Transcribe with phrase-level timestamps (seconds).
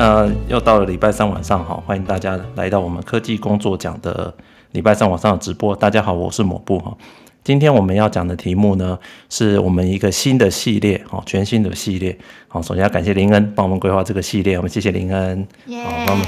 [0.00, 4.32] 呃，又到了礼拜三晚上，好，欢迎大家来到我们科技工作奖的
[4.72, 5.76] 礼拜三晚上的直播。
[5.76, 6.96] 大家好，我是抹布哈。
[7.44, 8.98] 今天我们要讲的题目呢，
[9.28, 12.18] 是我们一个新的系列，哦，全新的系列。
[12.48, 15.46] 好，首先要感谢林恩帮我们规划这个系列，我们谢谢林恩。
[15.84, 16.26] 好，帮我们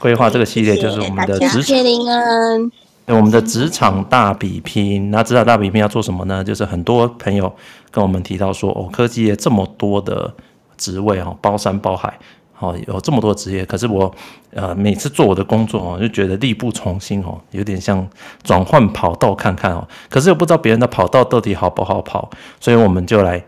[0.00, 1.62] 规划这个系列就是我们的职场。
[1.62, 2.72] 谢谢林恩。
[3.08, 6.42] 我们的职场大比拼，那职场大比拼要做什么呢？
[6.42, 7.54] 就是很多朋友
[7.90, 10.32] 跟我们提到说，哦，科技业这么多的
[10.78, 12.18] 职位，哦，包山包海。
[12.62, 14.10] 哦，有这么多职业，可是我，
[14.54, 18.08] 呃，每次做我的工作哦，就觉得力不从心哦，有点像
[18.44, 22.30] 转换跑道看看哦，可是又不知道别人的跑道到底好不好跑，
[22.60, 23.44] 所以我们就来，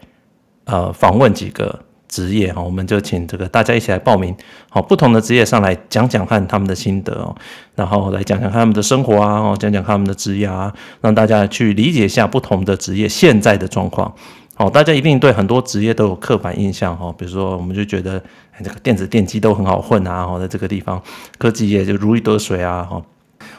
[0.65, 4.35] 呃，访问几个职业哈，我们就请这个大家一起来报名，
[4.69, 7.35] 好，不同的职业上来讲讲看他们的心得哦，
[7.77, 14.13] 然后来讲讲看他们的生活啊，哦，讲讲他们的职业啊，让大家去理解一下不同的职业现在的状况。
[14.57, 18.23] 好，大家一定对很多职业都有刻板印象哈，比如说我们就觉得
[18.63, 21.01] 这个电子电机都很好混啊，哈，在这个地方
[21.39, 23.03] 科技业就如鱼得水啊，哈，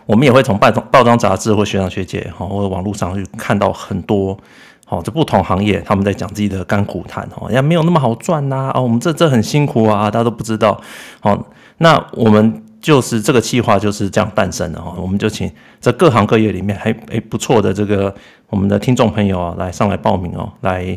[0.06, 4.38] 我们也会从报报章杂志或学长学姐哈或者网络上去看到很多，
[4.86, 10.80] 好，这不同行业他们在讲自己的甘苦谈，哈，也没有那么好赚呐，啊，我们这这很辛苦啊，大家都不知道，
[11.20, 11.48] 好，
[11.80, 12.62] 那我们。
[12.82, 15.52] 就是这个计划就是这样诞生的哈，我们就请
[15.82, 18.14] 这各行各业里面还诶不错的这个
[18.48, 20.96] 我们的听众朋友啊，来上来报名哦，来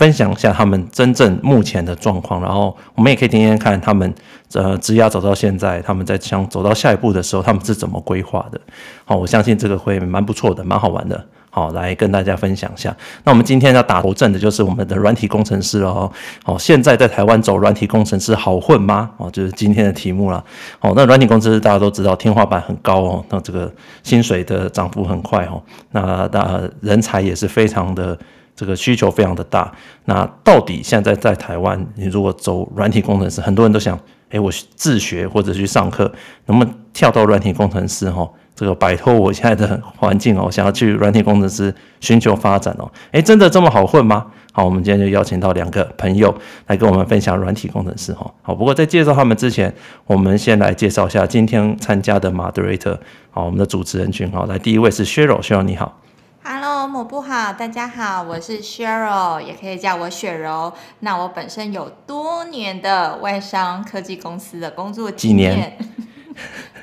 [0.00, 4.10] 分享一下他们真正目前的状况，然后我们也可以听听看他们
[4.54, 8.58] 呃职涯走到现在，他们在想走到下一步的时候，他们是怎么规划的。
[9.04, 11.22] 好，我相信这个会蛮不错的，蛮好玩的。
[11.50, 12.96] 好，来跟大家分享一下。
[13.24, 16.10] 那我们今天要打头阵的就是我们的软体工程师哦。
[16.44, 19.10] 好，现在在台湾走软体工程师好混吗？
[19.18, 20.42] 哦，就是今天的题目了。
[20.78, 23.70] 好，那软体工程师大家都知道天花板很高哦，那这个
[24.02, 25.62] 薪水的涨幅很快哦。
[25.90, 28.18] 那那人才也是非常的
[28.60, 29.72] 这个需求非常的大。
[30.04, 33.98] 那到底现在在台湾，你如果走软体工程师，很多人都想，
[34.28, 36.12] 哎，我自学或者去上课，
[36.44, 38.10] 能不能跳到软体工程师？
[38.10, 38.28] 哈。
[38.56, 44.26] 这个摆脱我现在的环境哦，想要去软体工程师寻求发展哦，诶，真的这么好混吗？
[44.52, 46.34] 好，我们今天就邀请到两个朋友
[46.66, 48.30] 来跟我们分享软体工程师哈。
[48.42, 52.98] 好，不过在介绍他们之前，我们先来介绍一下今天参加的 moderator，
[53.30, 54.44] 好，我们的主持人群好。
[54.44, 55.98] 来，第一位是 Cheryl，Cheryl 你好
[56.42, 60.72] ，Hello，抹布好，大家好，我是 Cheryl，也可以叫我雪柔。
[61.00, 65.78] 那我本身有多年的外商科技公司的工作经验，几年？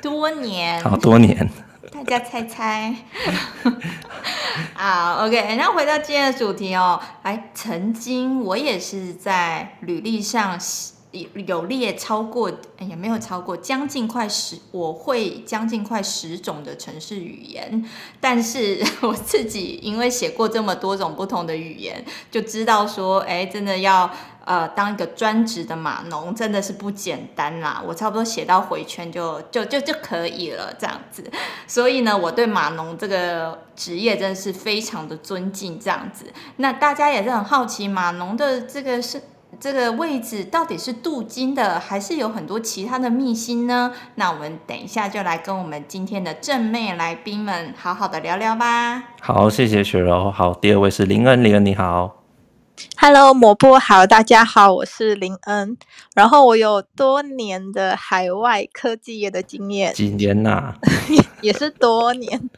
[0.00, 1.50] 多年，好多年。
[1.90, 2.94] 大家猜猜，
[4.74, 10.58] 好，OK，那回到今天的主题哦，哎，曾经我也是在履历上
[11.46, 17.84] 有列超过，哎呀，没有超过，将近快十，我会将近快十种的城市语言，
[18.20, 24.10] 但是 我自己因为写过这么多种不同的语言，就知道说，哎，真的要。
[24.48, 27.82] 呃，当一个专职的码农真的是不简单啦。
[27.86, 31.22] 我差不多写到回圈就就就就可以了，这样子。
[31.66, 36.32] 所以呢，我对码农这个职业真的是非常的尊敬，这样子。
[36.56, 39.20] 那大家也是很好奇，码农的这个是
[39.60, 43.92] 这个位置到底是镀金的，还是有很多其他的秘辛呢？
[44.14, 49.02] 那我们等一下就来跟我们今天的正妹来宾们好好的聊聊吧。
[49.20, 50.30] 好，谢谢雪柔。
[50.30, 52.22] 好，第二位是林恩，林恩你好。
[52.96, 55.76] Hello，抹布好，大家好，我是林恩，
[56.14, 60.76] 然后我有多年的海外科技业的经验，几年呐、啊？
[61.42, 62.48] 也是多年，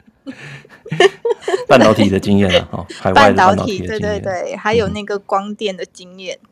[1.67, 6.49] 半导体的经验啊，哦，海外半导体，对对对，还有那个光电的经验，嗯、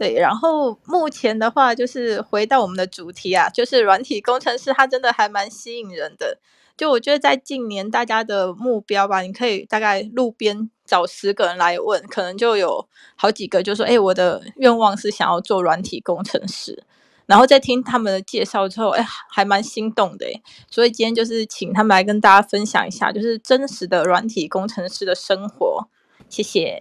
[0.00, 6.38] 对，然后目前的话就是回到我们的主题啊，就是软体工程师，他真的还蛮吸引人的。
[6.74, 16.82] 就我觉得在近年大家的目标吧，你可以大概路边找十个人来问，可能就有好几个就说：“哎，我的愿望是想要做软体工程师。”
[17.28, 20.24] 然后在听他们的介绍之后，哎，还蛮心动的。
[20.70, 25.88] 所以今天就是请他们来跟大家分享一下，就是真实的软体工程师的生活。
[26.30, 26.80] 谢谢。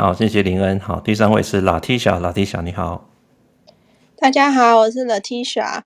[0.00, 0.80] 好，谢谢林恩。
[0.80, 3.10] 好，第三位是 Latisha，Latisha 你好。
[4.16, 5.82] 大家好，我是 Latisha。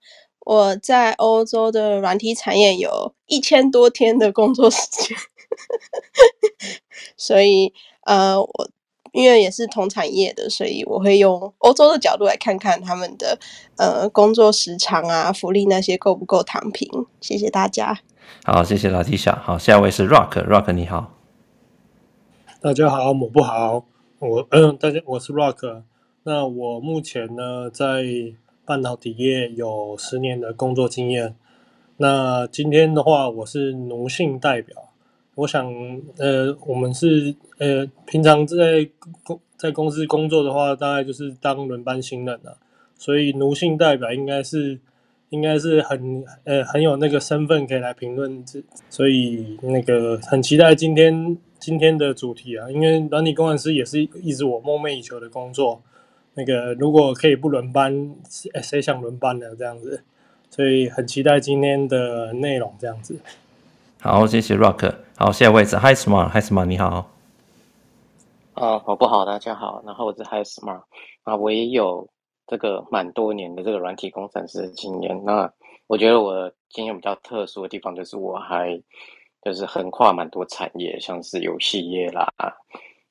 [0.47, 5.19] 我在欧洲的软体产业有一千多天的工作时间，
[7.19, 8.71] 所以呃，我
[9.11, 13.37] 因为也是同产业的，所以我会用欧洲的角度来看看他们的
[13.77, 16.89] 呃工作时长啊、福利那些够不够躺平。
[17.21, 17.99] 谢谢大家。
[18.45, 19.37] 好，谢谢 Latisha。
[19.41, 21.11] 好，下一位是 Rock，Rock 你好。
[22.61, 23.85] 大家好，我不好，
[24.19, 25.83] 我嗯，大家我是 Rock。
[26.25, 28.05] 那我目前呢在。
[28.67, 31.37] 半导体业有十年的工作经验。
[31.99, 34.75] 那今天的话，我是奴性代表。
[35.35, 35.71] 我想，
[36.17, 38.89] 呃，我们是呃，平常在
[39.23, 42.57] 公在公司工作的话，大概就是当轮班新人了。
[42.97, 44.81] 所以奴性代表应该是
[45.29, 55.81] 应该是很呃很有那个身份可以来评论这，所以那个很期待今天今天的主题啊，因为软体工程师也是一直我梦寐以求的工作。
[56.35, 59.47] 那个如果可以不轮班，谁谁想轮班呢？
[59.57, 60.05] 这样子，
[60.51, 63.19] 所以很期待今天的内容这样子。
[63.99, 64.95] 好，谢谢 Rock。
[65.17, 67.11] 好，下一位是 Hi Smart，Hi Smart，你好。
[68.53, 69.83] 啊，我不好，大家好。
[69.87, 70.83] 然后我是 Hi Smart，
[71.23, 72.07] 啊，我也有
[72.47, 75.25] 这个蛮多年的这个软体工程师的经验。
[75.25, 75.51] 那
[75.87, 78.79] 我觉得我的经验比较特殊的地方，就是我还
[79.45, 82.27] 就是横跨蛮多产业，像是游戏业啦，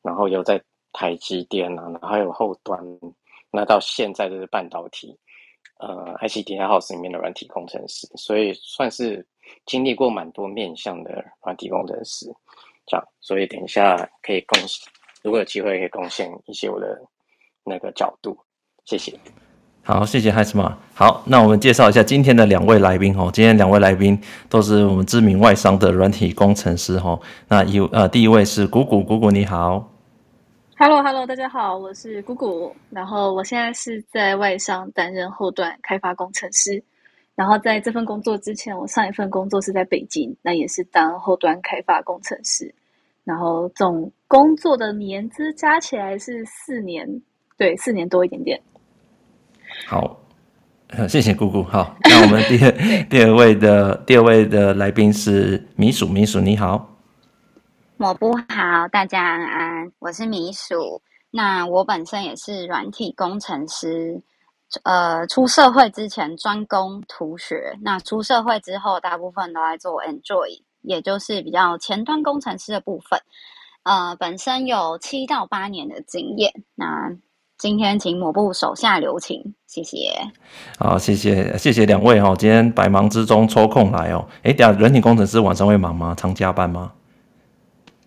[0.02, 0.60] 然后有在
[0.92, 2.84] 台积电啊，然后还有后端，
[3.52, 5.16] 那到现在就是半导体，
[5.80, 9.26] 呃，IC Design House 里面的软体工程师，所以算是
[9.68, 12.26] 经历过蛮多面向的软体工程师，
[12.88, 14.92] 这样，所以等一下可以贡献，
[15.22, 17.00] 如果有机会可以贡献一些我的
[17.64, 18.36] 那个角度，
[18.86, 19.14] 谢谢。
[19.86, 20.76] 好，谢谢 Hi-SMART。
[20.94, 23.30] 好，那我们介绍一下今天的两位来宾哦。
[23.34, 27.20] 今天两位来宾都是我们知名外商的软体工程师哈。
[27.50, 29.86] 那一呃，第一位是鼓鼓，鼓鼓你好。
[30.78, 32.74] Hello，Hello，大家好，我是鼓鼓。
[32.92, 36.82] 然后我现在是在外商担任后端开发工程师。
[37.36, 42.74] 然后在这份工作之前，我上一份工作是在北京，那也是当后端开发工程师。
[43.26, 47.06] 然后总工作的年资加起来是四年，
[47.58, 48.58] 对，四年多一点点。
[49.88, 50.20] 好，
[51.08, 51.64] 谢谢姑姑。
[51.64, 52.72] 好，那我们第二
[53.10, 56.90] 第二位的第二位的来宾是米鼠，米鼠你好。
[57.98, 61.02] 我不好，大家安安，我是米鼠。
[61.32, 64.22] 那我本身也是软体工程师，
[64.84, 73.20] 呃，出社会之前专攻图学，那出社会之后大部分都在做 Android，也就是比较前端工程师的部分。
[73.84, 76.52] 呃，本身有七到八年的经验。
[76.76, 77.12] 那
[77.64, 80.10] 今天请抹布手下留情，谢谢。
[80.78, 84.28] 好，谢谢谢谢两位哦，今天百忙之中抽空来哦。
[84.42, 86.14] 哎，等下软体工程师晚上会忙吗？
[86.18, 86.92] 常加班吗？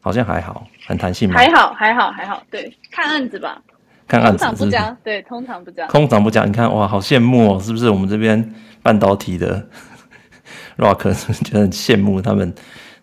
[0.03, 1.37] 好像还好，很弹性吗？
[1.39, 2.43] 还好，还好，还好。
[2.51, 3.63] 对，看案子吧。
[4.07, 5.87] 看案子通常不加，对，通常不加。
[5.87, 7.89] 通常不加，你看哇，好羡慕哦，是不是？
[7.89, 9.67] 我们这边半导体的
[10.77, 12.55] Rock 是不是觉得很羡慕他们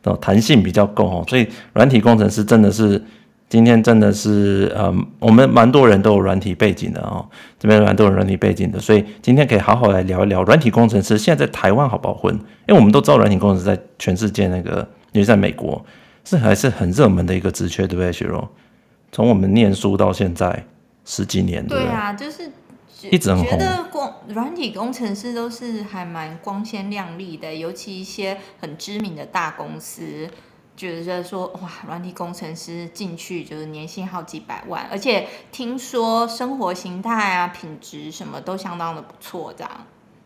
[0.04, 1.26] 哦弹性比较够哦。
[1.28, 3.04] 所以软体工程师真的是
[3.54, 7.24] 今天真的是，嗯，我们蛮多人都有软体背景的哦，
[7.60, 12.34] 这边蛮多人软体背景的，所以今天可以好好来聊一聊软体工程师现在在台湾好不好混？
[12.68, 14.78] 因为我们都知道软体工程师在全世界那个，
[15.12, 15.86] 尤其在美国。
[16.26, 18.48] 是还是很热门的一个职缺，对不对，雪柔？
[19.12, 20.66] 从我们念书到现在
[21.06, 22.50] 十几年，对，啊，就是
[23.12, 23.48] 一直很红。
[23.50, 30.28] 觉得光软体工程师都是还蛮光鲜亮丽的，尤其一些很知名的大公司，
[30.76, 39.72] 觉得说哇，软体工程师进去就是年薪好几百万，而且听说生活形态啊、品质什么都相当的不错，这样。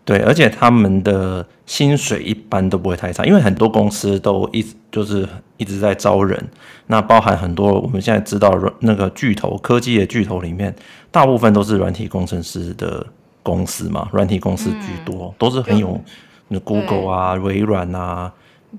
[0.06, 5.28] 对，而且他们的薪水一般都不会太差，因为很多公司都一直就是
[5.58, 6.42] 一直在招人。
[6.86, 10.74] 那包含很多我们现在知道那个巨头科技的巨头里面，
[11.12, 13.06] 大部分都是软体工程师的
[13.44, 16.02] 公司嘛，软体公司居多，嗯、都是很有，
[16.48, 18.32] 那 Google 啊、微软啊。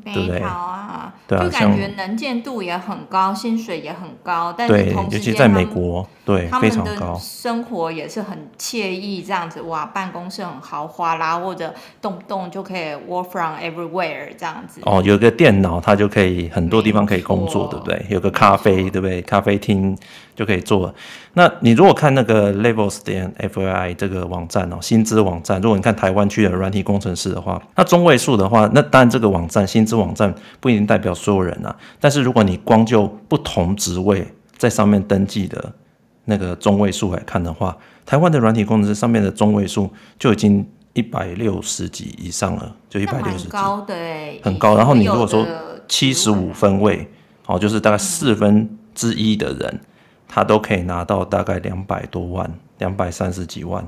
[0.05, 0.39] 对不对？
[0.41, 14.81] 啊，对啊，就感觉能见度也很高，薪水也很高，但是同时尤其在美国，对，非常高，生活也是很惬意，这样子哇，办公室很豪华啦，或者动不动就可以 work from everywhere 这样子。
[14.85, 18.07] 哦，有个电脑，它就可以很多地方可以工作，对不对？
[18.09, 19.23] 有个咖啡，对不对？
[19.23, 19.97] 咖啡厅。
[20.39, 20.95] 就可以做。
[21.33, 31.75] 那你如果看那个 Levels 点 FYI 这个网站哦，薪资网站，如果你看台湾区的软体工程师的话，那中位数的话，那当然这个网站薪资网站不一定代表所有人啊。
[31.99, 34.27] 但是如果你光就不同职位
[34.59, 35.73] 在上面登记的
[36.27, 43.95] 那个中位数来看的话，台湾的软体工程师上面的中位数就已经一百六十几以上了，就一百六十几，高的
[44.43, 44.77] 很高。
[44.77, 45.47] 然后你如果说
[45.89, 47.09] 七十五分位，
[47.47, 49.81] 哦，就是大概四分之一的人。
[50.31, 53.83] 他都可以拿到大概两百多万，两百三十几万。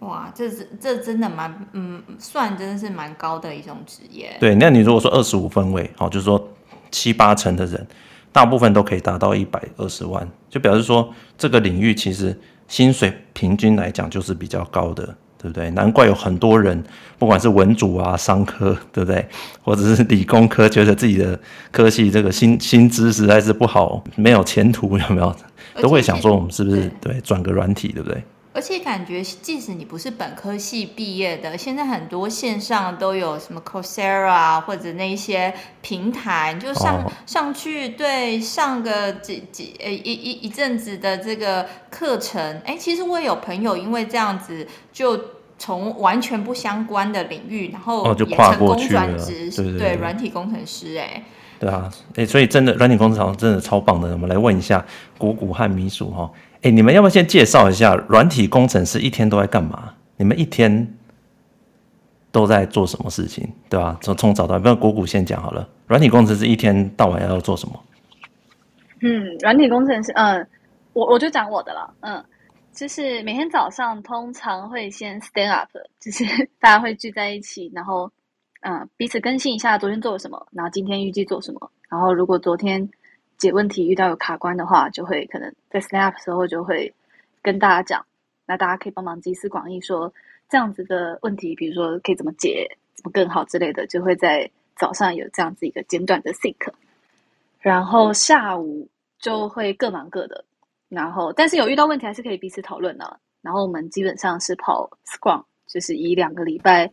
[0.00, 4.36] 哇，这是这真的蛮嗯，算真的是蛮高的一种职业。
[4.40, 6.48] 对，那你如果说二十五分位，好，就是说
[6.90, 7.86] 七八成的人，
[8.32, 12.38] 大部分都可以达到一百二十万，就表示说这个领域其实
[12.68, 15.14] 薪水平均来讲就是比较高的。
[15.38, 15.70] 对不对？
[15.72, 16.82] 难怪有很多人，
[17.18, 19.24] 不管是文组啊、商科，对不对？
[19.62, 21.38] 或者是理工科，觉得自己的
[21.70, 25.36] 科系这个薪薪资实在是不好，没有前途，有没有？
[25.78, 28.24] 都会想说，我们是不是对转个软体，对不对？
[28.56, 42.62] 而且感觉，即使你不是本科系毕业的，现在很多线上都有什么 Coursera 或者那些平台，你就上、哦、上去，对，上个几几呃一一一阵子的这个课程。
[42.64, 45.20] 哎，其实我也有朋友因为这样子，就
[45.58, 50.96] 从完全不相关的领域，然后也成功转职，对，对，软体工程师。
[50.96, 51.22] 哎，
[51.60, 54.12] 对啊，哎，所以真的软体工程师真的超棒的。
[54.12, 54.82] 我们来问一下
[55.18, 56.30] 鼓鼓和米鼠哈。
[56.66, 59.94] 哎，你们要不要先介绍一下软体工程师一天都在干嘛？
[60.16, 60.96] 你们一天
[62.32, 63.96] 都在做什么事情，对吧？
[64.02, 65.68] 从从早到晚，不然鼓鼓先讲好了。
[65.86, 67.80] 软体工程师一天到晚要做什么？
[69.00, 70.44] 嗯，软体工程师，嗯，
[70.92, 72.24] 我我就讲我的了，嗯，
[72.72, 75.68] 就是每天早上通常会先 stand up，
[76.02, 76.24] 就是
[76.58, 78.10] 大家会聚在一起，然后
[78.62, 82.90] 嗯彼此更新一下昨天做了什么，然后今天预计做什么，然后如果昨天。
[83.38, 86.92] 解问题遇到有卡关的话，就会可能在 Snap 时候就会
[87.42, 88.04] 跟大家讲，
[88.46, 90.12] 那大家可以帮忙集思广益，说
[90.48, 96.72] 这样子的问题，比如说可以怎么解，怎么更好之类的，就会在早上有这样子一个简短的 think，
[97.60, 98.88] 然后下午
[99.18, 100.44] 就会各忙各的，
[100.88, 103.20] 然后但是有遇到问题还是可以彼此讨论的。
[103.42, 106.90] 然后我们基本上是跑 Scrum，就是以两个礼拜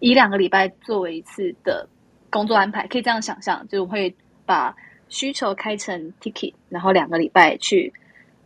[0.00, 1.88] 以两个礼拜作为一次的
[2.30, 4.14] 工作安排，可以这样想象，就会
[4.44, 4.76] 把。
[5.12, 7.92] 需求开成 ticket，然后两个礼拜去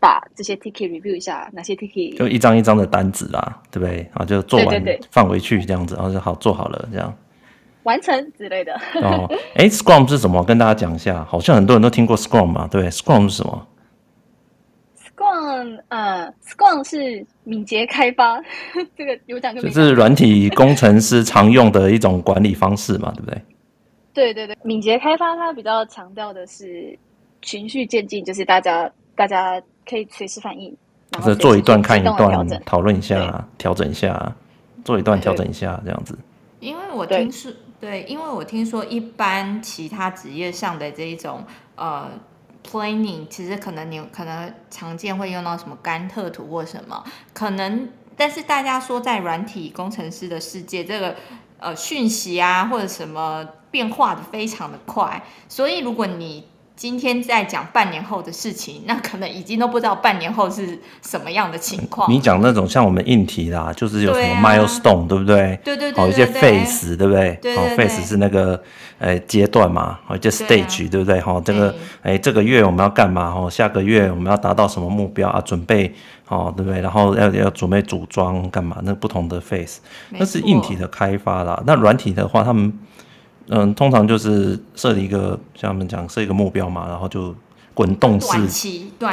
[0.01, 4.05] 把这些 ticket review 一下，哪些 ticket 就一张一张的单子啦，对不对？
[4.13, 7.17] 啊，就做完放回去这样子，然后就好做好了这样，
[7.85, 8.75] 完成之类的。
[9.01, 10.43] 哦，哎，Scrum 是什么？
[10.43, 13.69] 跟大家讲一下，好像很多人都听过 Scrum 嘛，对，Scrum 是什么
[14.99, 18.43] ？Scrum，呃，Scrum 是敏捷开发，
[18.99, 23.41] 这个有讲就就是软体工程师常用的一种管理方式嘛，对不对？
[24.17, 26.99] 对对对，敏捷开发它比较强调的是
[27.43, 30.75] 循序渐进，就是大家大家可以随时反应，
[31.11, 34.35] 然后做一段看一段，讨论一下，调整一下，
[34.87, 36.19] 做一段调整一下这样子。
[36.61, 41.45] 因为我听说，对，因为我听说一般其他职业上的这一种
[41.75, 42.09] 呃
[42.67, 47.05] planning，其实可能你可能常见会用到什么甘特图或什么，
[47.35, 51.15] 可能，但是大家说在软体工程师的世界，这个
[51.59, 53.47] 呃讯息啊或者什么。
[53.69, 62.13] 变化的非常的快，所以如果你今天在讲半年后的事情，那可能已经都不知道半年后是什么样的情况。
[62.13, 65.59] 你讲那种像我们硬体啦，就是有什么 milestone，对不对？
[65.65, 67.41] 对对对，好一些 phase，对不对？
[67.57, 68.63] 好 phase 是那个
[68.99, 71.19] 呃阶段嘛，好就 stage，对不对？
[71.19, 73.33] 好，这个哎这个月我们要干嘛？
[73.35, 75.41] 哦，下个月我们要达到什么目标啊？
[75.41, 75.95] 准备
[76.29, 76.83] 哦，对不对？
[76.83, 78.77] 然后要要准备组装干嘛？
[78.83, 79.79] 那不同的 phase，
[80.11, 81.63] 那是硬体的开发啦。
[81.67, 82.71] 那软体的话，他们。
[83.49, 87.35] 嗯，通常就是设立一个，像我们讲设一个目标嘛，然后就
[87.75, 88.29] 滚动式、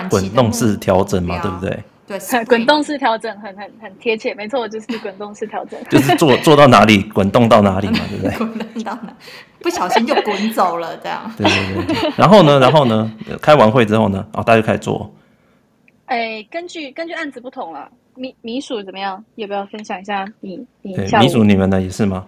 [0.10, 1.84] 滚动式调整嘛，对不对？
[2.06, 8.38] 对， 滚动式调整很很很贴切，没错，就是滚动式调整， 就是做做到哪里 滚动到哪里嘛，对不对？
[8.38, 9.13] 滚动到哪，
[9.62, 11.32] 不小心就滚走了，这样。
[11.38, 12.12] 对对对。
[12.18, 13.10] 然后呢，然后呢，
[13.42, 15.10] 开完会之后呢，哦，大家就开始做。
[16.08, 19.24] 哎，根据根据案子不同了，米米鼠怎么样？
[19.36, 22.25] 要不要分享一下你你米鼠你们的也是吗？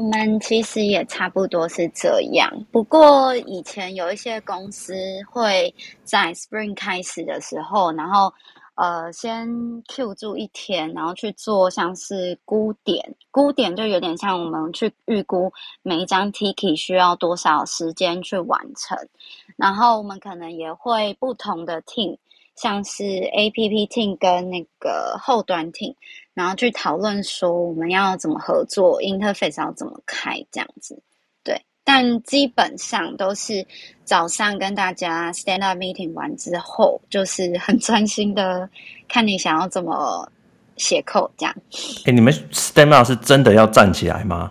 [0.00, 4.94] 我们其实也差不多是这样，不过以前有一些公司
[5.30, 8.32] 会在 Spring 开始的时候，然后
[8.76, 9.46] 呃先
[9.88, 15.52] Q 住一天，然后去做像是估点，估点就有点像我们去预估
[15.82, 18.96] 每一张 Ticket 需要多少时间去完成，
[19.56, 22.16] 然后我们可能也会不同的 Team。
[22.56, 25.94] 像是 APP team 跟那个后端 team，
[26.40, 30.98] 然后去讨论说我们要怎么合作，interface 要怎么开这样子，
[31.44, 31.60] 对。
[31.84, 33.66] 但基本上都是
[34.04, 38.66] 早上跟大家 stand up meeting 完之后，就是很专心的
[39.06, 40.26] 看你想要怎么
[40.78, 41.54] 写 code 这样。
[41.98, 44.50] 哎、欸，你们 stand up 是真的要站起来吗？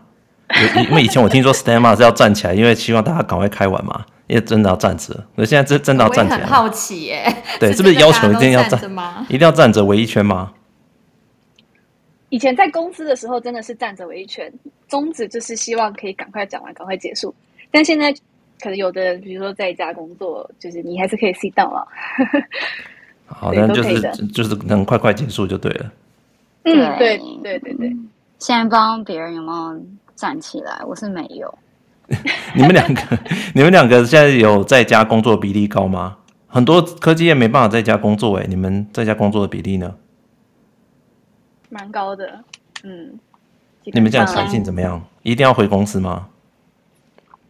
[0.90, 4.06] 因为以前我听说 stand up 是要站起来，因为希望大家赶快开完嘛。
[4.28, 6.38] 因为真的要站着，那现在真真的要站起来。
[6.38, 9.26] 我很好奇耶，对， 是不是要求一定要站吗？
[9.28, 10.52] 一定要站着围一圈吗？
[12.30, 14.52] 以前在公司的时候，真的是站着围一圈，
[14.88, 17.34] 宗旨就是希望可以赶快讲完，赶快结束。
[17.72, 18.12] 但现在
[18.62, 21.88] 可能有的人，比如说在家工作，就是你还是可以 sit down 了。
[23.26, 25.92] 好，那就是就是能快快结束就对了。
[26.64, 27.96] 嗯，对对对对。
[28.40, 29.82] 现在帮别人有没有
[30.16, 30.82] 站起来？
[30.88, 31.54] 我是没有。
[32.56, 33.02] 你们两个，
[33.54, 36.18] 你们两个现在有在家工作比例高吗？
[36.48, 39.94] 很多科技业没办法在家工作，哎，你们在家工作的比例呢？
[41.70, 42.44] 蛮高的，
[42.84, 43.18] 嗯。
[43.86, 45.02] 你们这样弹性怎么样？
[45.24, 46.28] 一定要回公司吗？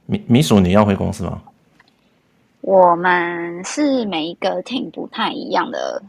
[0.05, 1.41] 米米鼠，你要回公司吗？
[2.61, 6.01] 我们是每一个 team 不太一样的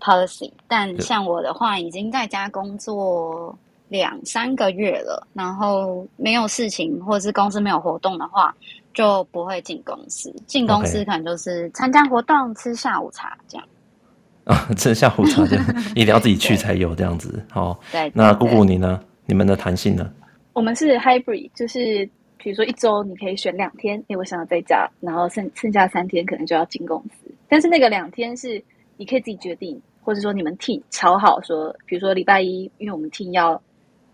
[0.00, 0.50] policy。
[0.68, 3.54] 但像我的话，已经在家工作
[3.88, 8.54] 两三个月了，然后没有事情或者是公司没有活动的话，
[8.94, 10.34] 就不会进公司。
[10.46, 13.66] 进公司可能就是参加活动、吃下午茶这样。
[14.44, 17.42] 啊， 吃下午茶这样，一定要自己去才有这样子。
[17.50, 18.10] 好，对。
[18.14, 19.00] 那姑姑你呢？
[19.26, 20.12] 你们的弹性呢？
[20.52, 27.30] 我们是 hybrid，就是比如说一周你可以选两天，因为我想要在家，然后剩剩下三天可能就要进公司。
[27.48, 28.62] 但是那个两天是
[28.98, 33.60] 你可以自己决定，或者说你们 team 乔好说，比如说礼拜一，因为我们 team 要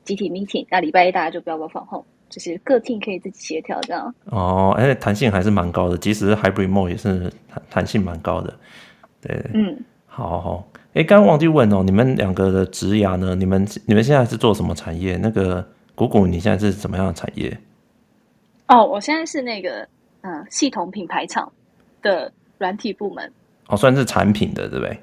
[0.05, 4.15] 集体 meeting，那礼拜一大家就不要 work from home，就是各 team 可以自己协调这样。
[4.27, 8.55] 哦，哎，弹性还是蛮高的，即使是 hybrid mode 也是弹弹性蛮高的。
[9.21, 9.77] 对，嗯。
[10.13, 13.37] 好好，哎，刚刚忘记问哦，你们两个的职涯呢？
[13.37, 15.17] 你们你们现在是做什么产业？
[15.17, 15.65] 那个
[15.95, 17.57] 谷谷，你现在是什么样的产业？
[18.67, 19.87] 哦，我现在是那个
[20.23, 21.51] 嗯，系统品牌厂
[22.03, 23.33] 的软体部门。
[23.69, 24.99] 哦，算是产品的，对不对？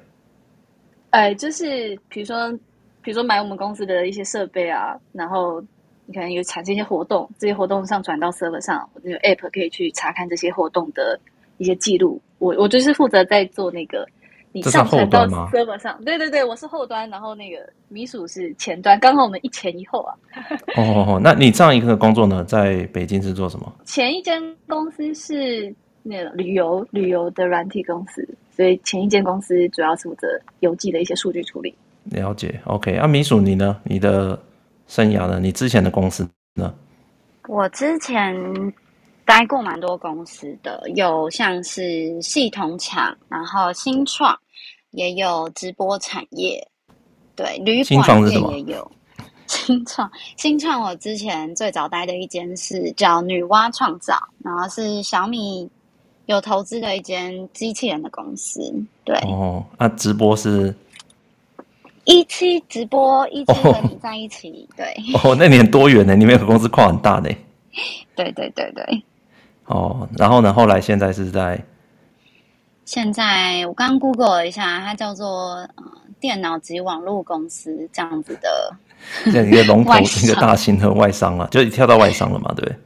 [1.10, 2.52] 哎，就是比如说，
[3.00, 5.58] 比如说买我们公司的一些设备啊，然后
[6.04, 11.18] 你可能有产生一些活动，这些活动上传到 server 上，我有 app 可以去查看这些活动的
[11.56, 12.20] 一些记录。
[12.38, 14.06] 我我就是负责在做那个。
[14.52, 20.14] 你上传到 server 上，对对对，我是后端，然后那个米鼠是前端，刚好我们一前一后啊。
[20.76, 23.72] 哦哦哦，那你上一个工作呢，在北京是做什么？
[23.84, 30.26] 前一间公司是那个旅游旅游的软体公司，所以前一间公司主要是负责
[30.60, 31.74] 邮寄的一些数据处理。
[32.04, 32.96] 了解，OK。
[32.96, 33.78] 啊，米鼠你呢？
[33.84, 34.40] 你的
[34.86, 35.38] 生涯呢？
[35.38, 36.74] 你之前的公司呢？
[37.46, 38.34] 我之前。
[39.28, 44.34] 待过蛮多公司的，有像是系统厂，然后新创，
[44.92, 46.66] 也有直播产业，
[47.36, 48.90] 对，旅馆业也有。
[49.46, 55.68] 新创，新创，我之前最早待的一间是叫女娲创造，然后是小米
[56.24, 58.60] 有投资的一间机器人的公司。
[59.04, 60.74] 对，哦，那、啊、直播是
[62.06, 64.66] 一期直播，一期和你在一起。
[64.70, 67.28] 哦、对，哦，那你很多元呢，你们公司跨很大呢。
[68.16, 69.02] 对对对对。
[69.68, 70.50] 哦，然后呢？
[70.50, 71.62] 后来现在是在
[72.86, 75.84] 现在，我刚刚 Google 了一下，它叫做呃
[76.18, 78.74] 电脑及网络公司这样子的，
[79.30, 82.50] 这一个龙头，一个大型的外商了，就跳到外商了嘛？
[82.56, 82.76] 对，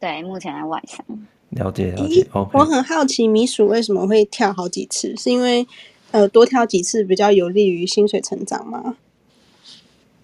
[0.00, 1.04] 对，目前在外商。
[1.50, 2.26] 了解了解。
[2.32, 5.14] 我很好奇，米鼠为什么会跳好几次？
[5.18, 5.66] 是因为
[6.10, 8.96] 呃多跳几次比较有利于薪水成长吗？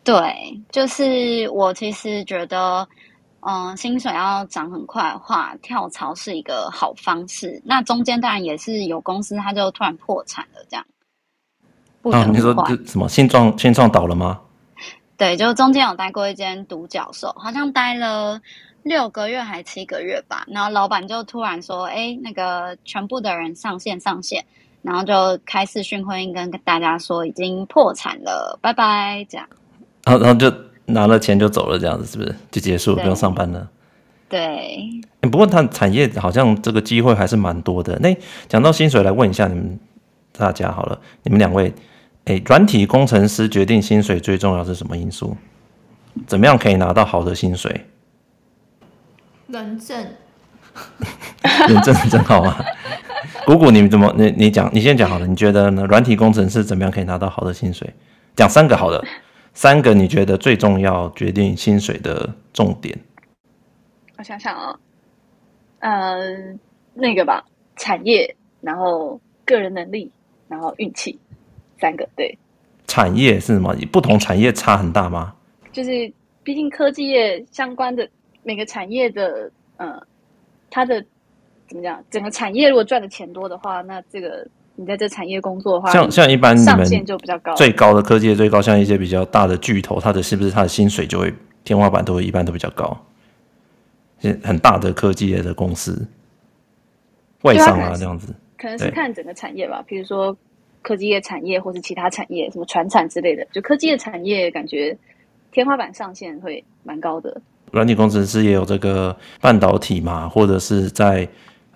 [0.03, 2.89] 对，就是我其实觉得。
[3.43, 7.61] 嗯，薪水要涨很快的话，跳槽是一个好方式。
[7.65, 10.85] 那中间当然也是有公司，它就突然破产了，这样。
[12.03, 13.09] 不啊，你说这什么？
[13.09, 14.39] 新创新创倒了吗？
[15.17, 18.41] 对，就中间有待过一间独角兽，好像待了
[18.83, 20.45] 六个月还七个月吧。
[20.49, 24.45] 然后老板就突然说：“哎，那个全部的人上线上线。”
[24.83, 29.47] 然后就开视讯会议跟大家说已经破产了，拜拜，这样。
[30.05, 30.70] 然后，然后就。
[30.93, 33.69] 拿了钱就走了，这样子是不是就结束了，不用上班了？
[34.29, 35.01] 对。
[35.23, 37.99] 不过它产业好像这个机会还是蛮多的。
[38.01, 38.17] 那
[38.49, 39.79] 讲到薪水，来问一下你们
[40.33, 41.73] 大家好了，你们两位，
[42.25, 45.37] 哎，软体工程师决定薪水最重要是什么因素？
[46.27, 47.87] 怎么样可以拿到好的薪水？
[49.49, 50.07] 人证。
[51.69, 52.65] 人证真好啊！
[53.45, 54.15] 姑姑，你们怎么？
[54.17, 55.27] 你你讲，你先讲好了。
[55.27, 55.85] 你觉得呢？
[55.87, 57.93] 软体工程师怎么样可以拿到好的薪水？
[58.37, 59.05] 讲三个好的。
[59.53, 62.99] 三个你觉得最重要决定薪水的重点？
[64.17, 64.79] 我想想啊、哦，
[65.81, 66.59] 呃，
[66.95, 67.45] 那个吧，
[67.77, 70.11] 产业，然后个人能力，
[70.49, 71.19] 然后运气，
[71.79, 72.37] 三个对。
[72.87, 73.75] 产业是什么？
[73.93, 75.35] 不同产业差很大吗？
[75.73, 78.09] 就是毕竟科技业相关的
[78.43, 80.01] 每个产业的，呃，
[80.71, 81.05] 它的
[81.69, 82.03] 怎么讲？
[82.11, 84.47] 整个产业如果赚的钱多的话，那这个。
[84.77, 91.33] 你在这产业工作的话，像像一般上限就比较高，最高的科技最高，像一些比较大的巨头，它的是不是它的薪水就会
[91.65, 92.99] 天花板都会一般都比较高？
[94.43, 96.09] 很大的科技业的公司，
[97.43, 99.85] 外商啊这样子，可能是看整个产业吧。
[99.87, 100.35] 比如说
[100.81, 104.97] 科技业产业，或是其他产业，什么船产之类的，就科技的产业感觉
[105.53, 107.39] 天花板上限会蛮高的。
[107.73, 111.29] 软体工程师也有这个半导体嘛，或者是在。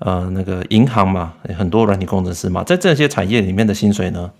[0.04, 4.30] 呃，那个银行嘛，很多软体工程师嘛，在这些产业里面的薪水呢？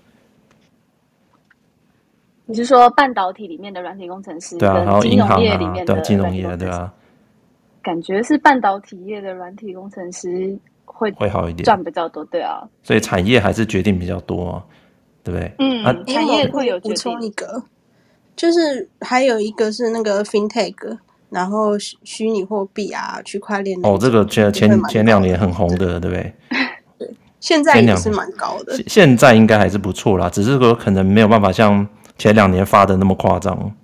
[2.45, 4.55] 你是说半导体里面的软体工程师？
[4.59, 6.93] 对啊，然后银行里面的金融业，对啊。
[7.81, 12.61] 感觉是半导体业的软体工程师会会好一点，赚比较多，对啊。
[12.83, 14.63] 所以产业还是决定比较多，
[15.23, 15.51] 对不对？
[15.57, 17.63] 嗯，啊、产业会有补充一个，
[18.35, 20.99] 就是还有一个是那个 FinTech。
[21.35, 26.33] 然后虚拟货币啊，区块链哦，这个前前前两年很红的，对不对？
[26.97, 28.73] 对，现在也是蛮高的。
[28.87, 31.85] 现在应该还是不错啦，只是说可能没有办法像
[32.17, 33.75] 前两年发的那么夸张。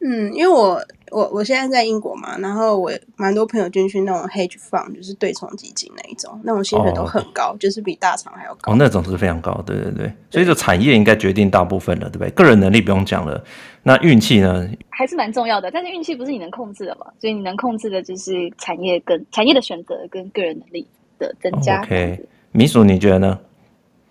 [0.00, 0.82] 嗯，因为我。
[1.10, 8.72] 我我现在在英国嘛，然后我蛮多朋友进去那种 hedge fund，就是对冲基金那一种，那种薪水都很高，哦、就是比大厂还要高。
[8.72, 10.12] 哦，那种是非常高，对对对。
[10.30, 12.30] 所以就产业应该决定大部分了，对不对？
[12.30, 13.42] 个人能力不用讲了，
[13.82, 14.68] 那运气呢？
[14.90, 20.86] 还是蛮重要的，但是运气不是你能控制的嘛，所以你能控制的就是产业跟产业的选择跟个人能力
[21.18, 21.82] 的增加。
[21.82, 23.38] OK，米鼠你觉得呢？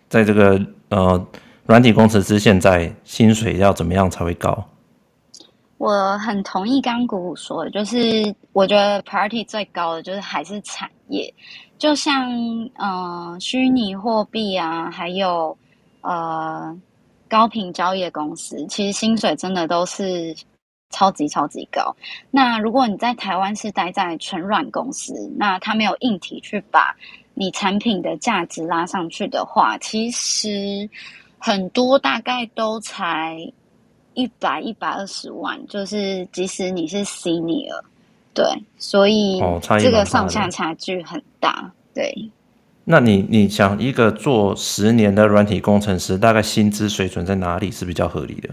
[0.10, 0.57] 在这个
[0.88, 1.27] 呃
[1.65, 4.65] 软体工程师现在薪水要怎么样才会高？
[5.78, 11.32] 我很同意刚刚鼓鼓说的，就是我觉得 priority 最高的就是还是产业，
[11.78, 12.32] 就像
[12.76, 15.56] 呃虚拟货币啊，还有
[16.02, 16.76] 呃
[17.30, 20.36] 高频交易公司，其实薪水真的都是
[20.90, 21.96] 超级超级高。
[22.32, 26.96] 那如果你在台湾是待在纯软公司，那他没有硬体去把
[27.36, 30.90] 你产品的价值拉上去的话，其实
[31.38, 33.54] 很多大概都才。
[34.17, 37.80] 一百一百二十万，就是即使你是 senior，
[38.34, 38.43] 对，
[38.80, 39.39] 所以
[39.80, 41.65] 这个上下差距很大。
[41.67, 42.32] 哦、对，
[42.84, 48.49] 那你你想一个做十年的软体工程师，大概薪资水准在哪里是比较合理的？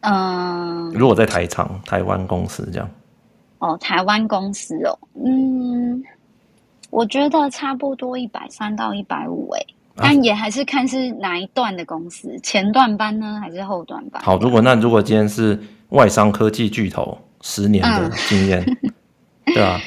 [0.00, 2.90] 嗯，如果在台厂、台湾公司这样，
[3.60, 6.02] 哦，台湾公司哦，嗯，
[6.90, 9.64] 我觉得差不多一百三到一百五，哎。
[10.00, 14.22] 但也还是看是哪一段的公司，啊、前段班呢，还是后段班？
[14.22, 15.58] 好，如果那如果今天是
[15.90, 18.92] 外商科技巨头十年的经验，嗯、
[19.54, 19.80] 对啊，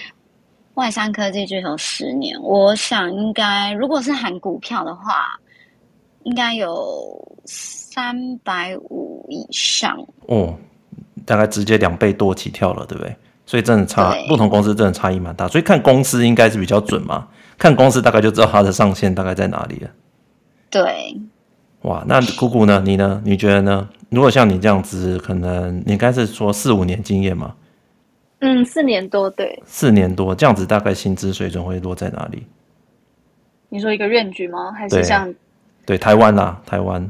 [0.76, 5.40] 外商科技巨头十年，我想应该如果是含股票的话，
[6.24, 9.98] 应该有三百五以上。
[10.28, 10.56] 哦，
[11.26, 13.16] 大概直接两倍多起跳了，对不对？
[13.46, 19.90] 所以真的差，不同公司真的差异蛮大，所以看公司应该是比较准嘛，看公司大概就知道它的上限大概在哪里了。
[20.72, 21.22] 对，
[21.84, 22.82] 哇，那姑姑呢？
[22.84, 23.22] 你呢？
[23.24, 23.88] 你觉得呢？
[24.10, 27.56] 如果像你这样子，可能你应该是说四五年经验嘛？
[28.40, 32.48] 嗯，四年多，对，四年多这样子，大概薪资水准会落在哪里？
[33.70, 34.72] 你说一个 range 吗？
[34.72, 35.32] 还是像
[35.86, 37.10] 对，对台湾啊，台湾，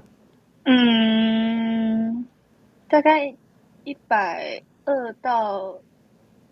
[0.65, 2.25] 嗯，
[2.89, 3.33] 大概
[3.83, 5.73] 一百二到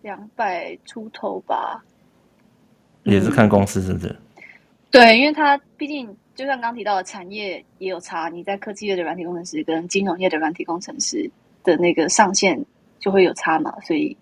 [0.02, 1.84] 两百出头吧，
[3.04, 4.16] 也是看公司是不是？
[4.90, 11.30] 对，因为他毕竟就像刚提到的产业也有差，你在科技业的软体工程师跟金融业的软体工程师
[11.66, 12.58] 的那个上限
[12.98, 14.16] 就会有差嘛，所以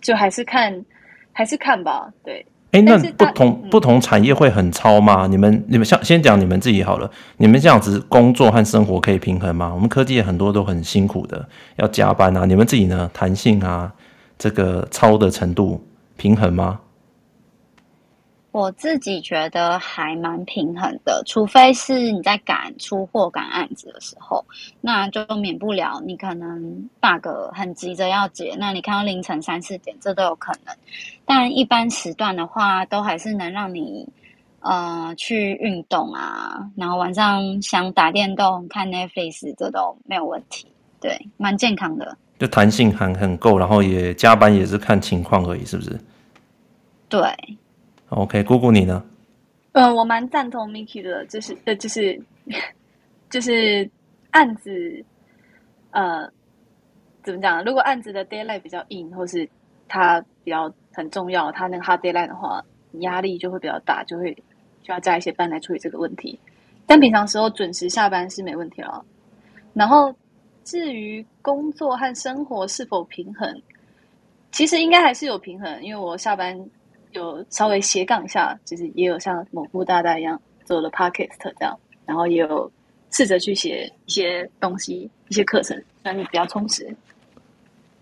[0.00, 0.84] 就还是看
[1.32, 2.08] 还是看吧。
[2.22, 5.26] 对，哎，那不同、嗯、不同产业会很超吗？
[5.26, 9.72] 你们你们像先讲你们自己好了，你们这样子工作和生活可以平衡吗？
[9.74, 12.46] 我们科技业很多都很辛苦的，要加班啊。
[12.46, 13.10] 你们自己呢？
[13.12, 13.92] 弹性啊，
[14.38, 15.84] 这个超的程度
[16.16, 16.78] 平衡吗？
[18.52, 24.44] 我自己觉得还蛮平衡的，除非是你在赶出货、赶案子的时候，
[24.82, 26.60] 那就免不了你可能
[27.00, 30.76] bug 很急着要解，那你看到凌晨三四点，这都有可能。
[31.24, 34.06] 但一般时段的话，都还是能让你
[34.60, 40.66] 呃去运动啊，然后晚上想打电动、看 Netflix，这都没有问题。
[41.00, 45.98] 对，蛮健康的，就弹性还很够，然后也加班也是看情况而已，是不是？
[47.08, 47.22] 对。
[48.14, 49.02] OK，姑姑你呢？
[49.72, 52.20] 嗯、呃，我蛮赞同 Miki 的，就是呃，就是
[53.30, 53.88] 就是
[54.32, 55.02] 案子，
[55.92, 56.30] 呃，
[57.22, 57.64] 怎么讲？
[57.64, 59.48] 如果案子的 deadline 比较硬，或是
[59.88, 62.62] 它比较很重要，它那个 hard deadline 的话，
[63.00, 64.30] 压力就会比较大，就会
[64.82, 66.38] 需要加一些班来处理这个问题。
[66.84, 69.02] 但平常时候准时下班是没问题了。
[69.72, 70.14] 然后
[70.64, 73.62] 至于工作和生活是否平衡，
[74.50, 76.54] 其实应该还是有平衡，因为我下班。
[77.12, 82.70] 有稍微斜杠一下，就是也有像某部大大一样做了 podcast 这样，然后也有
[83.10, 86.94] 试着去写一些东西、一些课程，让你比较充实。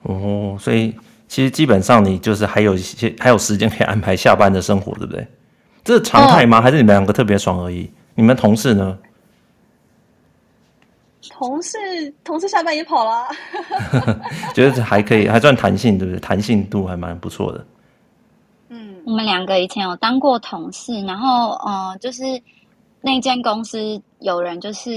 [0.03, 0.95] 哦，所以
[1.29, 5.27] 其实基本上你就是还有一些还有时间可以安排下班的生活，对不对？
[5.83, 6.59] 这是常态吗？
[6.59, 7.91] 哦、还是你们两个特别爽而已？
[8.15, 8.99] 你们同事呢？
[11.31, 11.79] 同事
[12.25, 13.29] 同事下班也跑了，
[14.55, 16.21] 觉得还可以，还算弹性，对不对？
[16.21, 17.65] 弹性度还蛮不错的。
[19.05, 22.23] 我们两个以前有当过同事，然后呃，就是
[23.01, 24.91] 那间公司有人就是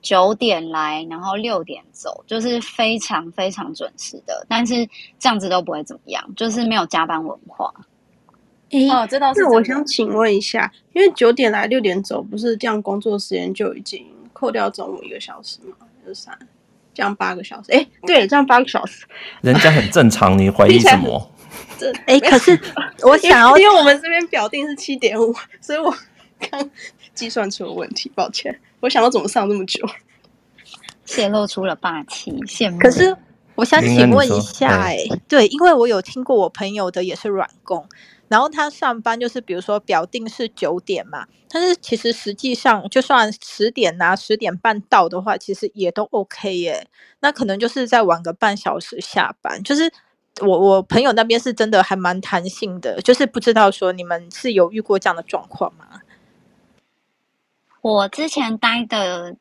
[0.00, 4.46] 九点来，然后六点走，就是非常非常准时的。
[4.48, 4.88] 但是
[5.18, 7.72] 这样子都不会怎么样，就是没有加班文化。
[8.70, 9.44] 诶，哦，这倒是。
[9.46, 15.76] 我想请问一下，因为九点来六点走，不是这样工作时间就已经扣掉中午一个小时吗？
[16.02, 16.36] 就是三，
[16.94, 17.70] 这样八个小时。
[17.72, 19.04] 诶，对，这样八个小时，
[19.42, 21.30] 人家很正常，你怀疑什么？
[21.78, 22.58] 这哎，可是
[23.02, 25.92] 我想要，因为我们这边表定是七点五，所以我
[26.50, 26.70] 刚
[27.14, 28.60] 计算出了问题，抱歉。
[28.80, 29.80] 我想要怎么上这么久，
[31.04, 32.78] 泄露出了霸气，羡慕。
[32.78, 33.16] 可是
[33.54, 37.88] 我想请问一下、欸，哎，对，因为我有听过我朋友的也是软工，
[38.28, 46.86] 然后他上班就是比如说表定是九点嘛，但是其实实际上就算十点呐、啊、十点半到的话，其实也都 OK 耶、欸。
[47.20, 49.92] 那可能就是再晚个半小时下班，就是。
[50.40, 56.00] 我我朋友那边是真的还蛮弹性的，就是不知道说你们是有遇过这样的状况吗？
[57.82, 59.36] 我之前待的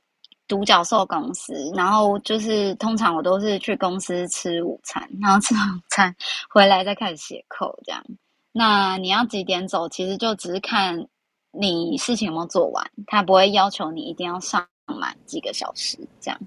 [0.48, 6.14] 独角兽公司，然后就是通常我都是去公司吃午餐，然后吃午餐
[6.50, 8.04] 回来再开始写扣这样。
[8.52, 11.08] 那你要几点走，其实就只是看
[11.52, 16.40] 你事情有没有做完，他不会要求你一定要上满几个小时这样。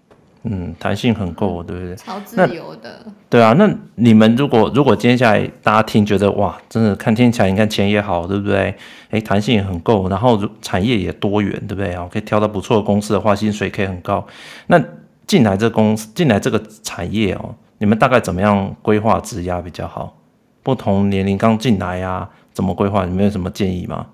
[0.47, 1.97] 嗯，弹性很够，对不对？
[1.97, 3.01] 超自由的。
[3.31, 8.75] 对啊，那你们如果如果接下来大家听觉得哇，真的看听起来，你看钱也好，对不对？
[9.09, 12.07] 哎，弹性也很够，然后产业也多元，对不对啊？
[12.13, 14.27] 可以挑到不错的公司的话，薪水可以很高。
[14.67, 14.79] 那
[15.27, 20.15] 进来这公司，进来这个产业哦，你们大概怎么样规划职涯比较好？
[20.63, 23.07] 不同年龄刚进来呀，怎么规划？
[23.07, 24.09] 你们有什么建议吗？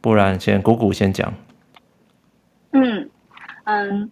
[0.00, 1.34] 不然先姑姑先讲。
[2.72, 3.10] 嗯。
[3.64, 4.10] 嗯，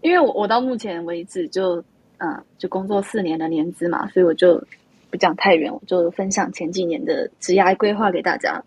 [0.00, 1.82] 因为我我到目前为止就
[2.18, 4.62] 嗯就工作四年的年资嘛，所以我就
[5.10, 8.62] 不讲太远，我就分享前几年的职涯规划给大家。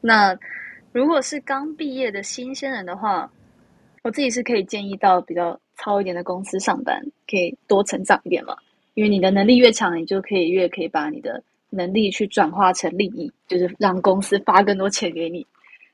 [0.00, 0.36] 那
[0.92, 3.30] 如果是刚毕业的新鲜人的话，
[4.02, 8.56] 我自己是可以建议到比较糙一点的公司上班，可以多成长一点嘛。
[8.94, 15.46] 因为你的能力越强，你就可以越可以把你的能力去转化成利益，就是让公司发更多钱给你。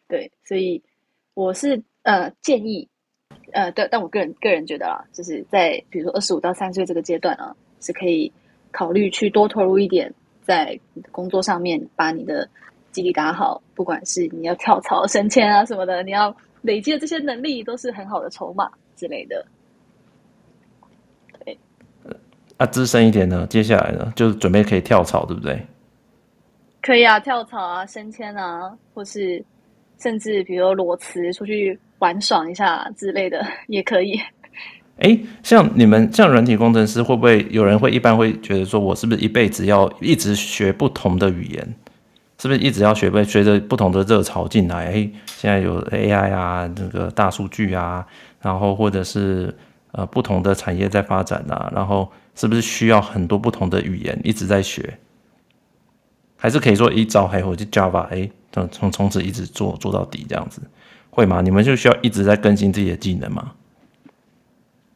[0.09, 0.83] 对，所以
[1.35, 2.89] 我是呃建议。
[3.57, 8.31] 呃，对，但我个人个人觉得啦，就是在比如说二十五到三十岁这个阶段啊，是可以
[8.71, 10.79] 考虑去多投入一点在
[11.11, 12.47] 工作上面，把你的
[12.93, 13.63] 基地打好。
[13.75, 19.43] 不管是你要跳槽升迁啊什么的，你要累积的这些能力都是很好的筹码之类的。
[21.43, 21.59] 对，
[22.59, 25.59] 啊，资深一点呢，接下来呢，就是准备可以跳槽，对不对？
[26.83, 29.43] 可以啊，跳槽啊，升迁啊，或是
[29.99, 31.79] 甚至比如裸辞出去。
[31.99, 34.21] 玩爽一下之类的 也可以。
[34.99, 41.75] 哎，像你们像软体工程师，会不会有人会一般会觉得说，我是不是一辈子要一直学不同的语言？
[42.39, 43.11] 是不是一直要学？
[43.11, 44.87] 会随着不同的热潮进来？
[44.87, 48.07] 哎，现在有 AI 啊，这个大数据啊，
[48.41, 49.55] 然后或者是
[49.93, 54.99] 呃不同的产业在发展啊，然后是不是需要很多不同的语言一直在学？
[56.37, 60.63] 还是可以说一招还有就 Java，哎，从从从此一直做做到底这样子？
[61.17, 61.41] 会吗？
[61.41, 63.55] 你们就需要一直在更新自己的技能吗？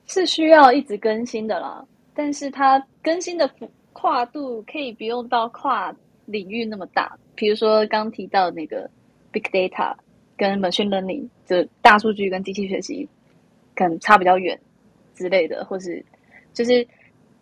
[0.07, 3.51] 是需要一直更新的啦，但是它更新的
[3.95, 5.91] 跨度可以不用到跨
[6.27, 7.19] 领域那么大。
[7.35, 8.87] 比如说刚提到那个
[9.33, 9.97] big data
[10.37, 13.09] 跟 machine learning，就大数据跟机器学习，
[13.75, 14.61] 可能差比较远
[15.15, 16.05] 之类的，或是
[16.53, 16.87] 就是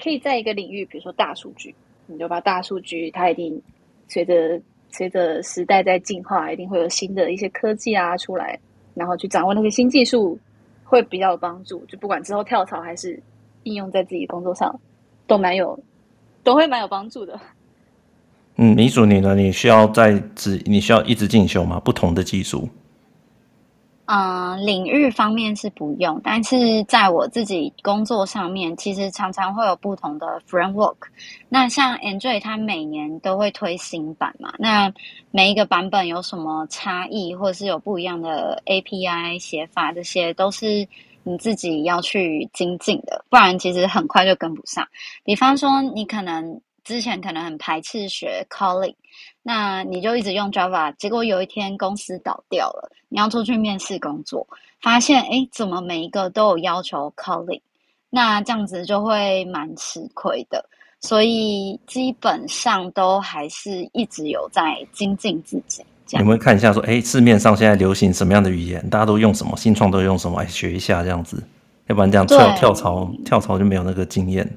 [0.01, 1.75] 可以在一个领域，比如说大数据，
[2.07, 3.61] 你就把大数据，它一定
[4.07, 4.63] 随着
[4.93, 8.57] 随着时代在进化，一定会有新的一些科技啊出来。
[8.99, 10.39] 然后去掌握那些新技术，
[10.85, 11.83] 会比较有帮助。
[11.87, 13.23] 就不管之后跳槽还是
[13.63, 14.79] 应用在自己工作上，
[15.27, 15.79] 都蛮有，
[16.43, 17.39] 都会蛮有帮助的。
[18.57, 19.37] 嗯，米主你呢？
[19.37, 21.79] 你需要在职，你需要一直进修吗？
[21.79, 22.69] 不同的技术。
[24.11, 30.97] 嗯、领域方面是不用，但是在我自己工作上面，其实常常会有不同的 framework。
[31.51, 34.91] 那像 Android 它每年都会推新版嘛，那
[35.31, 40.89] 每一个版本有什么差异，或者是有不一样的 API 写法，这些都是
[41.23, 44.89] 你自己要去精进的，不然其实很快就跟不上。
[45.23, 46.59] 比方说，你可能。
[46.89, 48.95] 之前可能很排斥学 Calling，
[49.43, 54.49] 那你就一直用 Java，结果有一天公司倒掉了，你要出去面试工作，
[54.81, 57.61] 发现哎，怎么每一个都有要求 Calling，
[58.09, 60.65] 那这样子就会蛮吃亏的。
[61.01, 65.85] 所以基本上都还是一直有在精进自己。
[66.13, 68.89] 有没有看一下说，哎，市面上现在流行什么样的语言？
[68.89, 69.55] 大家都用什么？
[69.59, 70.41] 新创都用什么？
[70.41, 71.47] 来学一下这样子，
[71.89, 74.51] 要不然这样跳跳槽跳槽就没有那个经验。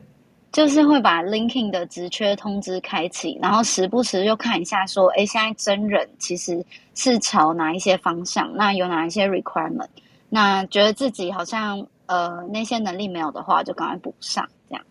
[0.52, 6.62] 就是会把 LinkedIn 的职缺通知开启，然后时不时就看一下，说，哎，现在真人其实
[6.94, 8.52] 是朝哪一些方向？
[8.56, 9.88] 那有哪一些 requirement？
[10.28, 14.84] 那觉得自己好像呃那些能力没有的话，就赶快补上，这样。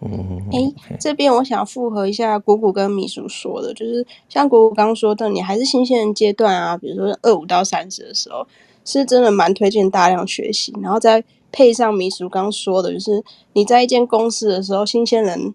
[0.00, 8.46] 嗯，哎，这边我想复合一下鼓鼓跟米叔说的，就是像鼓鼓刚刚说的，你还是新鲜人阶段啊，比如说二五到三十的时候，
[8.86, 11.22] 是真的蛮推荐大量学习，然后再。
[11.54, 15.54] 配上米薯刚说的，就是你在一间公司的时候，新鲜人，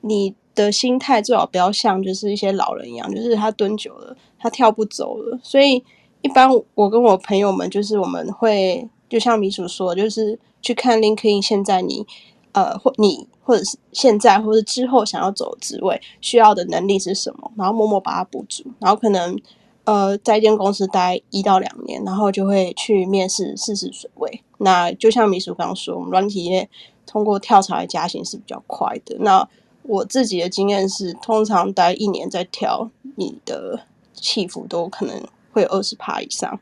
[0.00, 5.38] 你的心态最好不要像就是一些老人一样，就是他蹲久了，他跳不走了。
[5.44, 5.84] 所以
[6.22, 12.04] 一般我跟我朋友们，就是我们会就像米叔说，就是去看 LinkedIn，现在你
[12.50, 19.38] 呃或你或者是现在或者之后想要走的职位需要的能力是什么，然后默默把它补足，然后可能
[19.86, 24.42] 呃在一间公司待一到两年，然后就会去面试试试水位。
[24.58, 26.68] 那就像米叔刚说，我们软体业
[27.06, 29.16] 通过跳槽来加薪是比较快的。
[29.20, 29.48] 那
[29.82, 33.80] 我自己的经验是，通常待一年再跳，你的
[34.12, 35.22] 起伏都可能
[35.52, 36.58] 会有二十趴以上。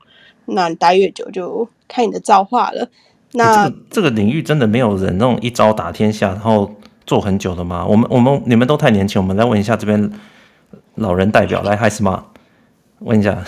[0.46, 2.88] 那你待越久，就看你的造化了。
[3.32, 6.70] 那、这个这个领域真的没有人那种一招打天下，然后
[7.06, 7.86] 做很久的吗？
[7.88, 10.12] 我们我们你们都太年轻，我们来问一下这边
[10.96, 12.04] 老人代表，来嗨什
[12.98, 13.06] 么？
[13.08, 13.44] 问一下，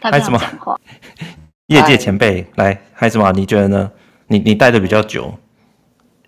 [0.00, 0.40] 嗨什么？
[1.66, 3.30] 业界前辈来嗨什么？
[3.32, 3.90] 你觉得呢？
[4.26, 5.32] 你你待的比较久，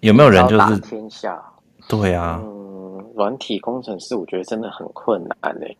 [0.01, 1.42] 有没有人就是天下？
[1.88, 5.77] 对啊，嗯，软体工程师我觉得真的很困难嘞，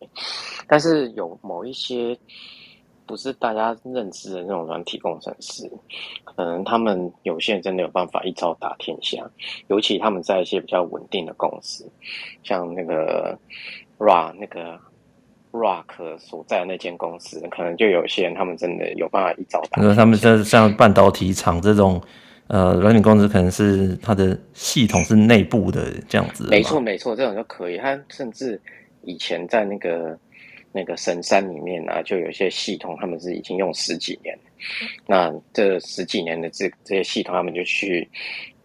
[0.67, 2.19] 但是有某一些
[3.07, 5.71] 不是大家认知的那种软体工程师，
[6.25, 9.19] 可能他们有些人真的有办法一招打天下，
[9.69, 11.89] 尤其他们在一些比较稳定的公司，
[12.43, 13.39] 像那个
[13.99, 14.79] Rock 那个
[15.53, 19.97] Rock 所在的那间公司，可能就有些人他们真的有办法一招打天下。
[19.97, 22.01] 他们就是像半导体厂这种。
[22.53, 26.49] 呃，软体公司可能是它的系统是内部的这样子。
[26.51, 27.79] 没错，没错，这种就可以。
[27.79, 28.61] 他甚至
[29.03, 30.19] 以前在那个
[30.73, 34.37] 那个神山里面啊，就有一些系统，他们是已经用十几年。
[35.07, 38.09] 那这十几年的这这些系统，他们就去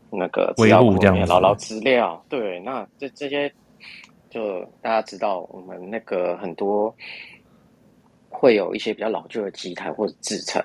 [0.09, 2.25] 那个资料库里面捞捞资料。
[2.27, 3.53] 对，那这这些
[4.35, 6.93] 就大家知道，我们那个很多
[8.29, 10.61] 会有一些比较老旧的机台或者制成。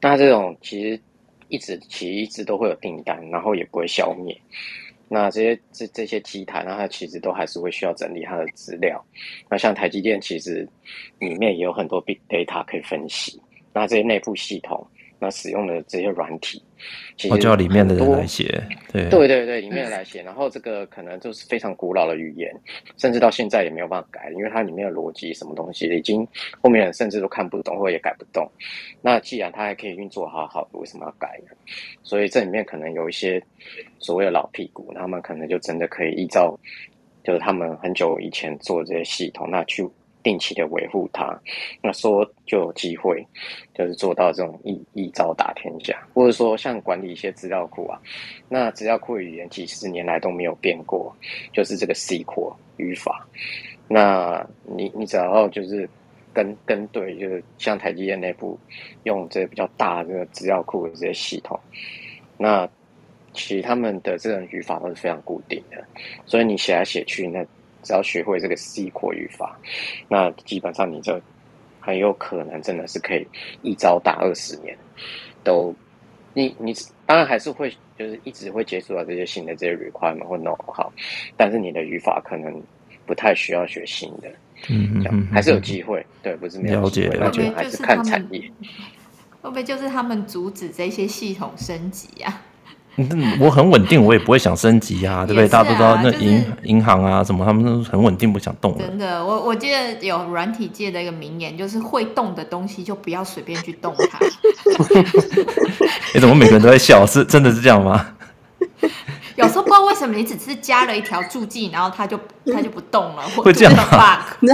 [0.00, 1.00] 那这种其实。
[1.48, 4.34] 一直其实一直都会有订单，然后也不会消灭。
[5.06, 9.04] 那这些这这些机台，那它其实都还是会需要整理它的资料。
[9.50, 10.66] 那像台积电，其实
[11.18, 13.38] 里面也有很多 big data 可以分析。
[13.74, 14.82] 那这些内部系统。
[15.18, 16.60] 那使用的这些软体，
[17.16, 18.44] 其实就要里面的人来写，
[18.92, 20.22] 对对对对，里面来写。
[20.22, 22.52] 然后这个可能就是非常古老的语言，
[22.96, 26.26] 甚至到现在也没有办法改，因为它里面的逻辑什么东西，已经
[26.60, 28.50] 后面人甚至都看不懂，或者也改不动。
[29.00, 31.54] 那既然它还可以运作好好的，为什么要改呢？
[32.02, 33.42] 所以这里面可能有一些
[33.98, 36.58] 所谓的老屁股，他们可能就真的可以依照，
[37.22, 39.88] 就是他们很久以前做的这些系统，那去。
[40.22, 41.38] 定期的维护它，
[41.82, 43.26] 那说就有机会，
[43.74, 48.00] 就是做到这种一一招打天下，或者说像管理一些资料库啊，
[48.48, 51.14] 那资料库语言几十年来都没有变过，
[51.52, 53.26] 就是这个 SQL 语法。
[53.88, 55.88] 那你你只要就是
[56.32, 58.58] 跟跟对，就是像台积电内部
[59.04, 61.58] 用这比较大这个资料库的这些系统，
[62.38, 62.68] 那
[63.32, 65.84] 其实他们的这种语法都是非常固定的，
[66.26, 67.44] 所以你写来写去那。
[67.82, 69.58] 只要学会这个 SQL 语法，
[70.08, 71.20] 那基本上你就
[71.80, 73.26] 很有可能真的是可以
[73.62, 74.76] 一招打二十年。
[75.44, 75.74] 都，
[76.34, 76.72] 你你
[77.04, 80.92] 当然还是会就是一直会接触到这些新的这些 requirement 或 know how，好，
[81.36, 82.62] 但是你的语法可能
[83.04, 84.30] 不太需要学新的，
[84.68, 88.40] 嗯嗯，还是有机会，对，不是没有机会，那就还是看产业。
[89.42, 92.42] 会不会就是他们阻止这些系统升级啊？
[93.40, 95.44] 我很稳定，我也不会想升级啊，对不对？
[95.46, 98.76] 啊、大家都知道，那银银、就是、行啊什么，他们都很稳定，不想动。
[98.78, 104.18] 真的，我我记得有软体界的一个名言，就是会动的东西就不要随便去动它。
[106.14, 107.06] 你怎么每个人都在笑？
[107.06, 108.06] 是真的是这样吗？
[109.36, 112.18] 有时候不知道为什么，你只是加了一条注记，然后它就
[112.52, 114.24] 它就不动了，会这样吗？
[114.40, 114.48] 你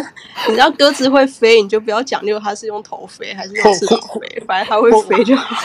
[0.55, 5.57] 知道鸽子会飞，你就不要讲究它是用头飞还是用翅膀飞，反正它会飞就好。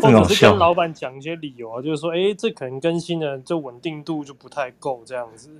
[0.00, 5.50] 或者是跟老板讲一些理由啊，就是说，哎、欸，这可能更新的这稳定度就不太够这样子。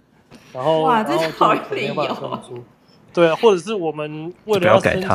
[0.53, 2.41] 然后，哇，这是好理由。
[3.13, 5.09] 对啊，或者是我们为了要升级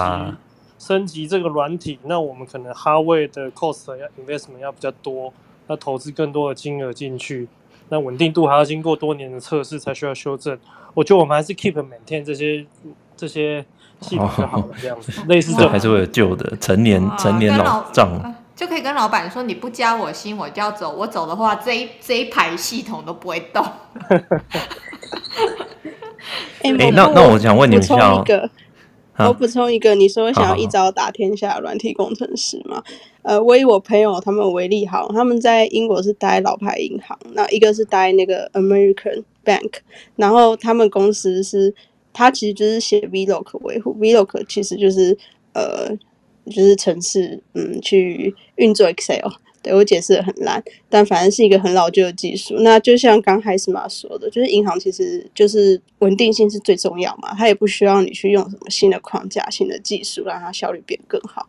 [0.78, 5.32] 升级这个软体，那我们可能 hardware 的 cost 要 investment 要比较多。
[5.68, 7.48] 要投资更多的金额进去，
[7.90, 10.58] 那稳定度还要经过多年的测试才需要修正。
[10.94, 12.66] 我觉得我们还是 keep maintain 这些
[13.16, 13.66] 这些
[14.02, 23.66] 系统就好了，这样子、哦、类似这还是会有旧的成年成年老账，就可以跟老板说，你不加我薪我就要走，我走的话这一这一排系统都不会动。
[26.62, 28.24] 哎、欸，那那我想问你们一下。
[29.18, 32.84] 我补充一个，你说想要一招打天下软体工程师吗？
[33.22, 39.76] 呃，我以我朋友他们为例，好，他们在英国是待老牌银行，那一个是待那个 American Bank，
[40.16, 41.74] 然后他们公司是，
[42.12, 45.18] 他其实就是写 VLOOK 维护，VLOOK 其实就是
[45.54, 45.96] 呃，
[46.48, 49.30] 就是城市，嗯，去运作 Excel，
[49.64, 52.56] 对，我解释的很烂，但反正是一个很老旧的技术。
[52.60, 61.48] 那就像刚海斯玛说的，就是银行其实就是稳定性是最重要嘛，它也不需要你去用什么新的框架、新的技术让它效率变更好。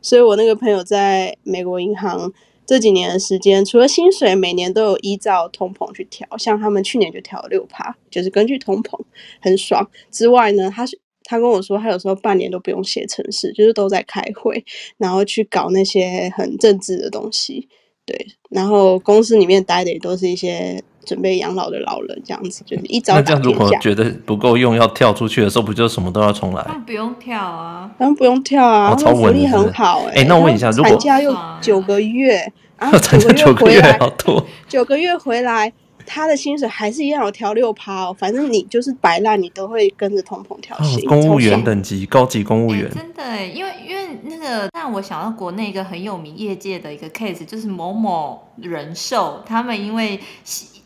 [0.00, 2.32] 所以我那个朋友在美国银行
[2.64, 8.98] 这几年的时间，除了薪水每年都有依照通膨去调，像他们去年就调了六趴，就是根据通膨，
[9.40, 9.90] 很爽。
[10.10, 10.98] 之外呢，他是。
[11.28, 14.64] 他跟我说，他有时候半年都不用写程式，就是都在开会，
[14.96, 17.68] 然后去搞那些很政治的东西。
[18.06, 18.16] 对，
[18.50, 23.16] 然后公司里面待的也都是一些准备养老的老人，这样子就是一早。
[23.16, 26.64] 那这样如果觉得不够用，要跳出去的时候，不就什么都要重来？
[26.68, 30.20] 那不用跳啊，当然不用跳啊，哦、超稳福利很好哎、欸。
[30.20, 32.40] 哎、欸，那我问一下，如果产假又九个月，
[32.78, 35.72] 然后九个月好多，九个月回来。
[36.06, 41.06] 他的薪水还是一样有调六趴哦，反正你就是摆烂，你都会跟着通膨调薪。
[41.08, 50.18] 公务员等级，高级公务员，欸、真的，因为因为那个让我想到国内一个很有名业界的一个 case，就是某某人寿，他们因为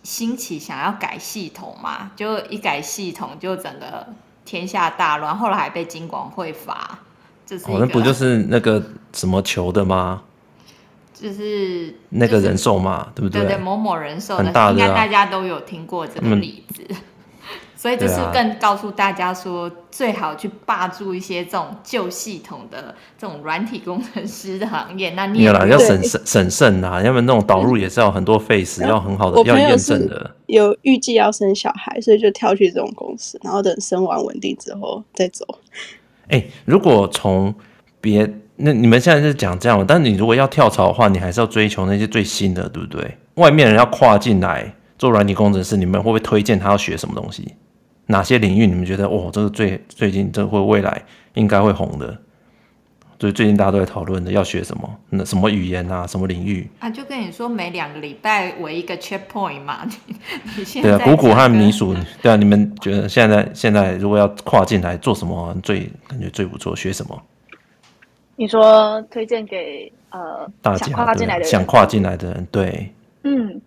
[0.02, 4.06] 兴起想要改系统嘛，就一改系统就整个
[4.44, 6.98] 天下大乱，后来还被金管会罚。
[7.46, 10.22] 这是哦，那不就是那个什么球的吗？
[11.20, 13.42] 就是那个人寿嘛，对不对？
[13.42, 16.96] 对对，某某人寿的，应该大家都有听过这个例子，嗯、
[17.76, 25.10] 所以就是更告诉大家说，啊、最好去霸住一些这种旧系统的这种软体工程师的行业。
[25.10, 30.34] 那你也要审审审慎啊，要不然那种导入也是要很多费时，要很好的要验证的。
[30.46, 35.44] 有预计要生小孩，所以就跳去这种公司，然后等生完稳定之后再走。
[36.28, 37.54] 哎、欸，如果从
[38.00, 38.26] 别。
[38.62, 43.16] 那你们现在是讲这样，但你如果要跳槽的话，你还是要追求那些最新的，对不对？
[43.34, 47.54] 外面人要跨进来做软体工程师，你们会不会推荐他要学什么东西？
[48.06, 51.02] 哪些领域你们觉得哦，这个最最近这会未来
[51.34, 52.18] 应该会红的？
[53.18, 54.90] 所以最近大家都在讨论的要学什么？
[55.10, 56.06] 那什么语言啊？
[56.06, 56.68] 什么领域？
[56.78, 59.86] 啊，就跟你说，每两个礼拜为一个 checkpoint 嘛。
[60.06, 60.14] 你
[60.56, 66.74] 你现在对啊，鼓鼓和米薯，对啊，你们觉得现在现在如果要跨进来做什么最感觉最不错？
[66.74, 67.22] 学什么？
[68.40, 72.90] 你说推荐给呃大家想跨进来的人，想跨进来的人，对，
[73.22, 73.60] 嗯，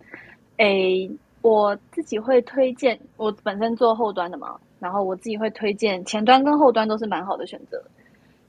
[0.56, 1.08] 诶，
[1.42, 7.80] 我自己会推荐，我本身做后端的嘛，然后我自己会推荐前端跟后端都是蛮好的选择。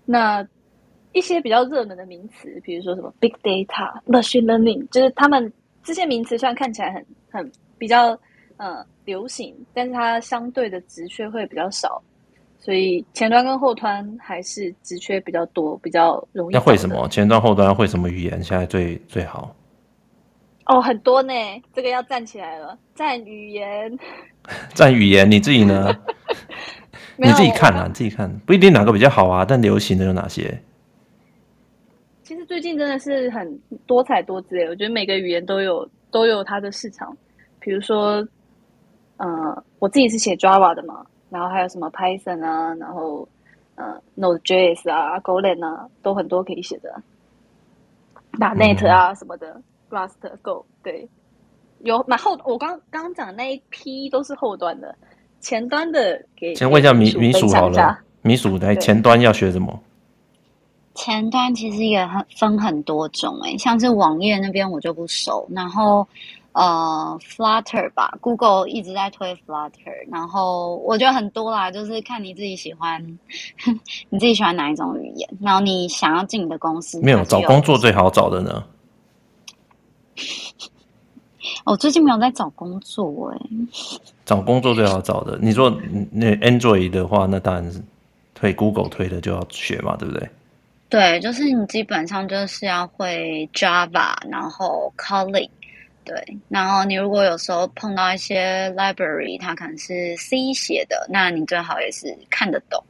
[0.03, 0.43] 那
[1.13, 5.53] 一些比较热门的名词，比如说什么 big data、machine learning，就是他们
[5.83, 8.17] 这些名词虽然看起来很很比较
[8.57, 12.01] 呃流行，但是它相对的职缺会比较少。
[12.65, 16.53] 所以前端跟后端还是职缺比较多，比较容易。
[16.55, 17.07] 那会什么？
[17.09, 18.41] 前端后端会什么语言？
[18.41, 19.55] 现在最最好？
[20.65, 21.31] 哦，很多呢，
[21.75, 22.75] 这个要站起来了。
[22.95, 23.95] 站语言，
[24.73, 25.95] 站语言，你自己呢？
[27.17, 30.59] 你自己看啊，你自己看，不一定哪个比较好啊，但流行的有哪些？
[32.23, 37.15] 其实最近真的是很多彩多姿诶，我觉得每个语言都有都有它的市场。
[37.59, 38.27] 比如说，
[39.17, 41.05] 呃，我自己是写 Java 的嘛。
[41.35, 43.27] 然后还有什么 Python 啊，然后
[43.75, 46.95] 呃 Node.js 啊，Golang 啊，都很多可以写的。
[48.39, 51.05] 打 Net 啊什么的、嗯、，Rust、Go，对，
[51.79, 52.39] 有蛮后。
[52.45, 54.95] 我刚刚讲的那一批都是后端的，
[55.41, 56.55] 前端的给。
[56.55, 59.77] 先问一下米米鼠好了，米鼠来前端要学什么？
[60.93, 66.07] 前端其实也很分很多种诶，像是网页那边我就不熟，然后。
[66.55, 73.05] 呃，Flutter 吧，Google 一直在推 Flutter，然后我觉得很多啦，就是看你自己喜欢，
[74.09, 77.01] 你自己喜欢哪一种语言，然后你想要进你的公司。
[77.01, 78.63] 没有，找工作最好找的呢？
[81.65, 83.39] 我最近没有在找工作哎。
[84.23, 85.69] 找工作最好找的，你说
[86.09, 87.83] 那 Android 的话，那当然是
[88.33, 90.29] 推 Google 推的就要学嘛，对不对？
[90.87, 95.49] 对，就是你基本上就是要会 Java，然后 Kotlin。
[96.05, 102.81] 对，然后你如果有时候碰到一些 library，它可能是 C 写的，那你最好也是看得懂。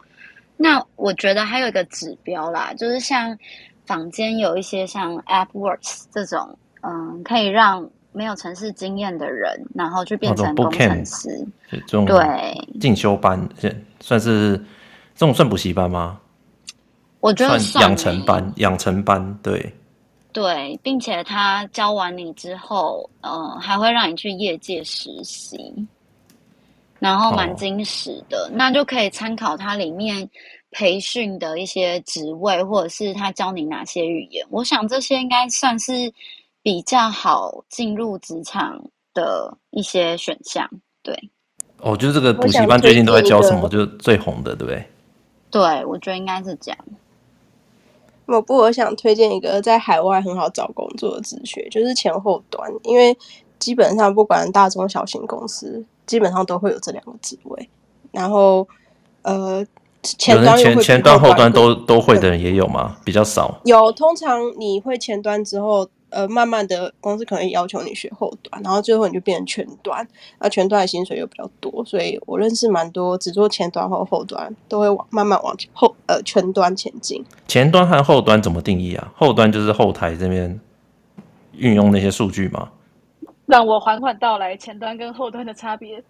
[0.57, 3.37] 那我觉得还有一个指标啦，就是像
[3.85, 11.29] 坊间有一些像 AppWorks 这种，嗯，可以让没有城市经验的人，然后去变成工程师。
[11.69, 12.19] 这种对
[12.79, 13.49] 进修班，
[13.99, 14.57] 算是
[15.15, 16.19] 这种算补习班吗？
[17.19, 19.73] 我觉得算养成班，养成班对。
[20.35, 25.57] 对，并且他教完你之后，嗯、呃，还会让你去业界实习，
[26.99, 30.29] 然后蛮精实的，哦、那就可以参考它里面
[30.71, 34.45] 培训的一些职位，或者是他教你哪些语言。
[34.49, 35.93] 我想这些应该算是
[36.61, 38.77] 比较好进入职场
[39.13, 40.69] 的一些选项。
[41.01, 41.17] 对，
[41.77, 44.85] 哦，就是这个补习班最近都在教什么，就是最红的，对不对？
[45.49, 46.77] 对，我觉得应该是这样。
[48.25, 53.17] 我不，我想推荐一个在海外很好找工作的职缺，就是前后端，因为
[53.59, 57.69] 基本上不管大中小型公司，基本上都会有这两个职位。
[58.11, 58.67] 然后，
[59.21, 59.65] 呃，
[60.01, 62.97] 前端前前端后端都都会的人也有吗？
[63.03, 63.59] 比较少。
[63.63, 65.87] 有，通常你会前端之后。
[66.09, 70.07] 呃，慢慢的公司可能要求你学后端，然后最后你就变成全端，
[70.39, 77.23] 那全端的薪水又比较多，所以我认识蛮多只做前端或后端，都会往慢慢往后呃全端前进。
[77.47, 79.11] 前端和后端怎么定义啊？
[79.15, 80.59] 后端就是后台这边
[81.57, 82.69] 运用那些数据吗？
[83.45, 86.01] 让我缓缓道来，前端跟后端的差别，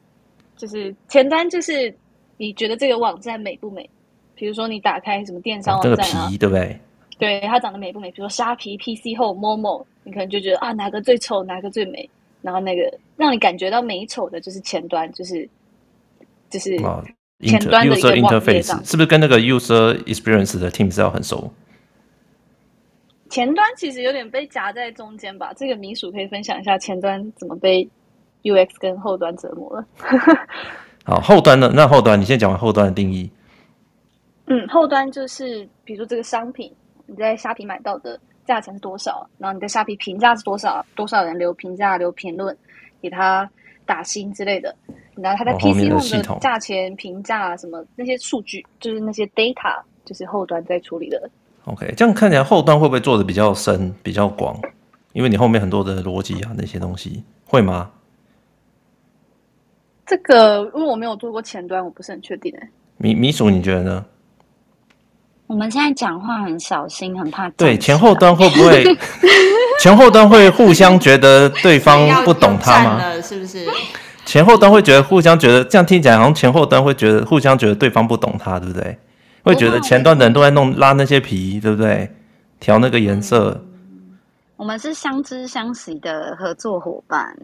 [0.56, 1.94] 就是前端就是
[2.38, 3.90] 你觉得这个网站美不美？
[4.36, 6.80] 比如说你打开什么电商网站啊，这个皮对不对？
[7.18, 8.12] 对，它长得美不美？
[8.12, 9.86] 比如说虾皮、PC 后、Momo。
[10.08, 12.08] 你可能就觉得啊，哪个最丑，哪个最美，
[12.44, 15.50] 然后那个让你感觉到美丑的，就是前端，就是
[16.48, 16.78] 就是
[17.40, 21.52] 前端的一个 interface，是不是跟那个 user experience 的 team 是要很熟？
[23.32, 25.52] 前端其实有点被夹在中间吧。
[25.58, 27.90] 这个米薯可以分享一下前端怎么被
[28.44, 29.88] UX 跟后端折磨了。
[31.04, 31.72] 好，后端呢？
[31.74, 33.28] 那后端，你先讲完后端的定义。
[34.46, 36.72] 嗯，后端就是比如说这个商品
[37.06, 38.20] 你在虾皮买到的。
[38.46, 39.28] 价钱是多少？
[39.40, 40.86] 然后你在虾皮评价是多少？
[40.94, 42.56] 多少人留评价、留评论，
[43.02, 43.50] 给他
[43.88, 44.76] 打星之类的。
[45.16, 51.28] 然后他在 PC 后的价钱、评价什么那些数据，就是那些 data，就是后端在处理的。
[51.64, 54.56] OK，这样看起来后端会不会做的比较深、比较广？
[55.14, 57.90] 因为你后面很多的逻辑啊那些东西，会吗？
[60.06, 62.70] 这个因为我没有做过前端，我不是很确定诶。
[62.98, 64.06] 米米鼠，你觉得呢？
[65.48, 67.50] 我们现在讲话很小心，很怕。
[67.52, 68.84] 对，前后端会不会
[69.80, 73.02] 前后端会互相觉得对方不懂他吗？
[73.22, 73.68] 是不是？
[74.26, 78.98] 前后端会觉得互相觉得这样听起来好像前后端会觉得互相觉得对方不懂他，对不对？
[79.44, 82.12] 会觉得前端的人都在弄拉那些皮，对不对？
[82.60, 83.64] 调那个颜色。
[84.58, 87.38] 我们是相知相惜的合作伙伴。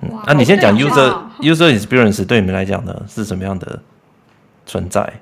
[0.00, 3.78] 嗯，那、啊、你先讲 user user experience 对你们来讲呢是什么样的
[4.64, 5.12] 存在？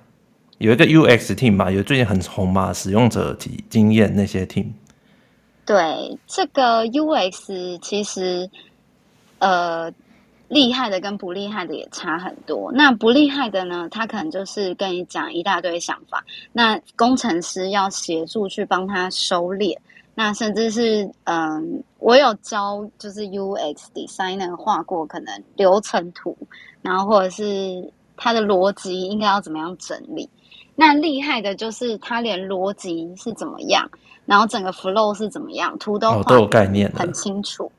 [0.63, 4.67] 有一个 UX team 嘛，有最近很红嘛，使用者体经验那些 team。
[5.67, 8.49] 对，这个 UX 其实
[9.41, 9.93] 呃
[10.47, 12.71] 厉害的跟不厉害的也差很多。
[12.71, 19.77] 那不厉害的呢，他可能就是跟你讲一大堆想法，那工程师要协助去帮他收敛。
[20.15, 26.37] 那甚至是嗯、我有教就是 UX designer 画过可能流程图，
[26.83, 30.29] 然后或者是他的逻辑应该要怎么样整理。
[30.75, 33.89] 那厉害的就是他连逻辑是怎么样，
[34.25, 37.71] 然后整个 flow 是怎么样，图都哦都有概念，很清楚。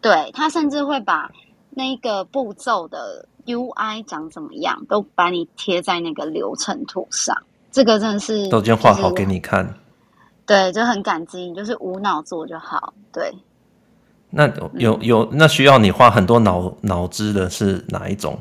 [0.00, 1.30] 对，他甚至会把
[1.70, 7.36] 那个步骤的 UI 长怎么样，都把你贴在那个流程图上。
[7.70, 9.72] 这个真的是都先画好给你看。
[10.44, 12.92] 对，就很感激，就是无脑做就好。
[13.12, 13.32] 对。
[14.28, 18.38] 那有有那需要你花很多脑脑汁的是哪一种？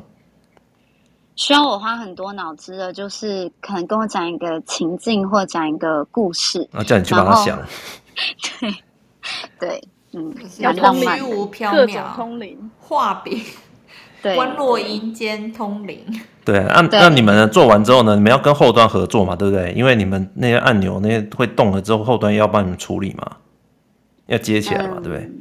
[1.40, 7.58] 需要我花很多脑子的，就是可能跟我讲一个情境或讲一个故事，啊，叫你去帮他想。
[8.60, 8.76] 对
[9.58, 13.42] 对，嗯，要通虚无缥缈，通灵画饼，
[14.22, 16.06] 对，观落阴间通灵。
[16.44, 18.18] 对，那那你们做完之后呢？
[18.18, 19.72] 你们要跟后端合作嘛，对不对？
[19.72, 23.26] 因为你们那些按钮那些会动了之后，后端要帮你们处理嘛，
[24.26, 25.32] 要接起来嘛，嗯、对不对？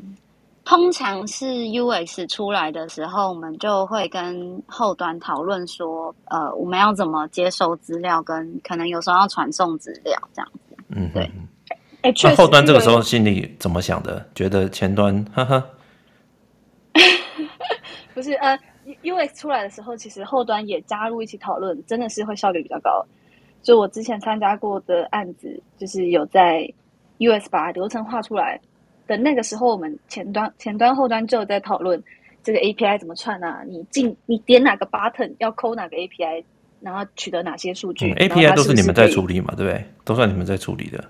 [0.68, 10.76] 通常是 UX 出来的时候，我们就会跟后端讨论说，呃，我们要怎么接收资料，跟可能有时候要传送资料这样子。
[10.90, 11.22] 嗯，对。
[12.02, 14.22] 哎，那后端这个时候心里怎么想的？
[14.34, 15.64] 觉得前端，哈哈。
[18.12, 18.58] 不是，呃
[19.02, 23.02] ，UX 出来的时候，其实后端也加入一起讨论，真的是会效率比较高。
[23.62, 26.70] 就我之前参加过的案子，就是有在
[27.20, 28.60] UX 把流程画出来。
[29.08, 32.00] 等那个时候，我们前端、前端、后端就在讨论
[32.42, 33.64] 这个 API 怎么串啊？
[33.66, 36.44] 你进、你点哪个 button 要抠哪个 API，
[36.80, 39.84] 然后取得哪些数据、嗯、？API 都是你们在处理嘛，对不对？
[40.04, 41.02] 都算你们在处理的。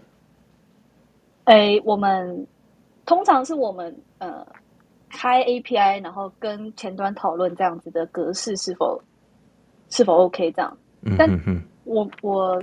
[1.45, 2.47] 哎，我们
[3.05, 4.47] 通常是我们呃
[5.11, 9.03] 开 API，然后跟前端讨论这样子的格式是否
[9.91, 10.77] 是否 OK 这样。
[11.19, 11.29] 但
[11.85, 12.63] 我我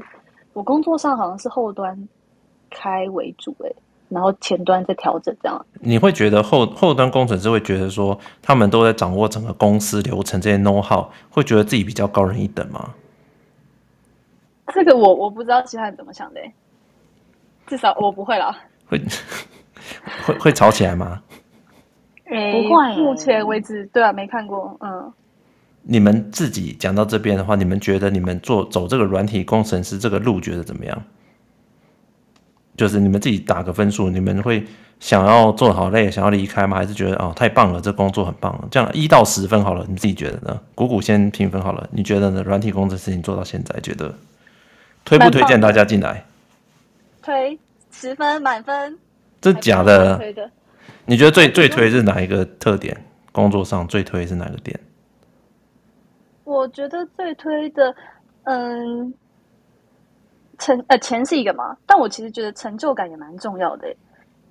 [0.53, 2.07] 我工作上好像是后端
[2.69, 3.71] 开为主哎。
[4.15, 12.93] 然后前端在调整，这样你会觉得后后端工程师会觉得说他们都在掌握整个公司流程这些 know how，会觉得自己比较高人一等吗？
[14.73, 16.39] 这个我我不知道其他人怎么想的，
[17.67, 18.57] 至少我不会啦。
[18.87, 19.01] 会
[20.25, 21.21] 会会吵起来吗？
[22.23, 24.77] 不会，目前为止对啊，没看过。
[24.79, 25.11] 嗯，
[25.83, 31.03] 你们自己讲到这边的话，你们觉得你们做走这个软体工程师这个路觉得怎么样？
[32.77, 34.65] 就是你们自己打个分数，你们会
[34.99, 36.77] 想要做好累，想要离开吗？
[36.77, 40.59] 还是觉得哦太棒了，这工作很棒，这样一到十分好了，你自己觉得呢？
[40.73, 42.43] 股股先评分好了，你觉得呢？
[42.43, 44.13] 软体工程师你做到现在，觉得
[45.03, 46.25] 推不推荐大家进来？
[47.21, 47.57] 推
[47.91, 48.97] 十分满分，
[49.39, 50.21] 这假的？
[51.05, 53.05] 你觉得最最推是哪一个特点？
[53.31, 54.79] 工作上最推是哪个点？
[56.43, 57.95] 我觉得最推的，
[58.43, 59.13] 嗯。
[60.57, 63.93] 成呃钱是一个嘛，但我其实觉得成就感也蛮重要的，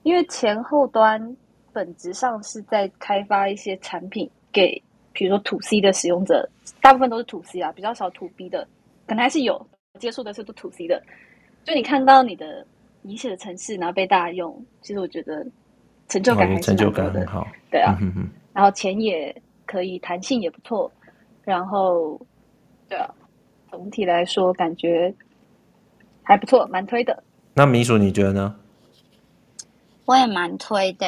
[0.03, 1.37] 因为前后端
[1.73, 4.81] 本质上是在开发一些产品给，
[5.13, 6.49] 比如说 to C 的使用者，
[6.81, 8.67] 大部分都是 to C 啊，比较少 to B 的，
[9.07, 9.67] 可能还是有
[9.99, 11.03] 接触的是都 to C 的。
[11.65, 12.67] 就你看到你的
[13.03, 15.47] 你写的城市，然后被大家用，其实我觉得
[16.09, 17.47] 成就感还是成就感很好。
[17.71, 19.35] 对啊，嗯、哼哼然后钱也
[19.67, 20.91] 可以，弹性也不错，
[21.43, 22.21] 然后
[22.89, 23.09] 对啊，
[23.71, 25.13] 总体来说感觉。
[26.25, 27.23] 还不错，蛮推的。
[27.55, 28.57] 那米薯你觉得呢？
[30.07, 31.07] 我也蛮推的，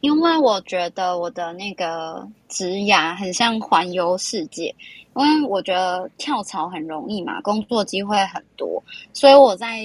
[0.00, 4.74] 因为我觉得我的那个职涯很像环游世界。
[5.16, 9.80] 因为我觉得跳槽很容易嘛，工作机会很多，所以我在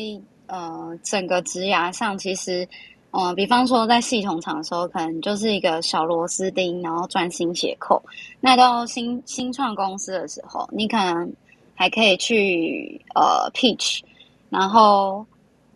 [0.47, 2.67] 呃整个职涯上，其实
[3.11, 8.01] 呃，比方说在系统厂的时候，可能就是一个小螺丝钉，然后专心写 code。
[8.41, 11.31] 那到新新创公司的时候，你可能
[11.75, 14.01] 还可以去呃 pitch。
[14.49, 15.25] 然后，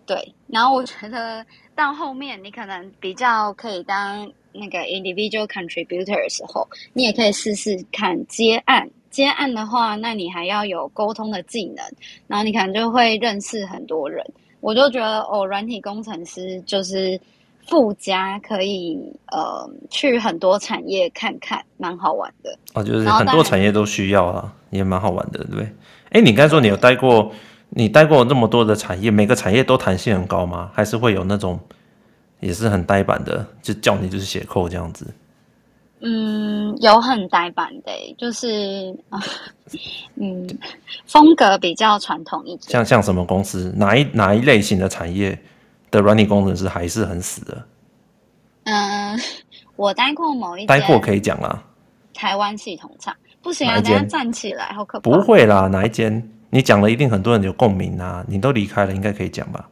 [0.05, 1.45] 对，然后我觉得
[1.76, 8.89] 到后面你可能比较可以当那个 individual contributor 的时候，你也可以试试看接案。
[9.09, 11.86] 接案的话，那你还要有沟通的技能，
[12.26, 14.26] 然后你可能就会认识很多人。
[14.59, 17.19] 我就觉得哦，软体工程师就是
[17.67, 22.57] 附加可以呃去很多产业看看，蛮好玩的。
[22.74, 25.69] 哦，就是很多产业都需要啊，也蛮好玩的，对不对？
[26.09, 27.32] 哎，你刚才说你有待过。
[27.76, 30.69] 你待过那么多的产业，每个产业都弹性很高吗？
[30.74, 31.59] 还是会有那种
[32.39, 35.07] 也是很呆板的，就叫你就是写 code 这样子？
[36.05, 38.93] 嗯，有很呆板的，就是
[40.15, 40.45] 嗯，
[41.05, 42.69] 风格比较传统一点。
[42.69, 45.38] 像像什么公司，哪一哪一类型的产业
[45.89, 47.65] 的软体工程师还是很死的？
[48.65, 49.17] 嗯，
[49.78, 51.63] 我待过某一待过可以讲啦。
[52.13, 55.09] 台湾系统厂不行啊，等下站起来好可怕。
[55.09, 56.30] 不会啦，哪一间？
[56.54, 58.24] 你讲了一定很多人有共鸣啊！
[58.28, 59.68] 你都离开了，应该可以讲吧？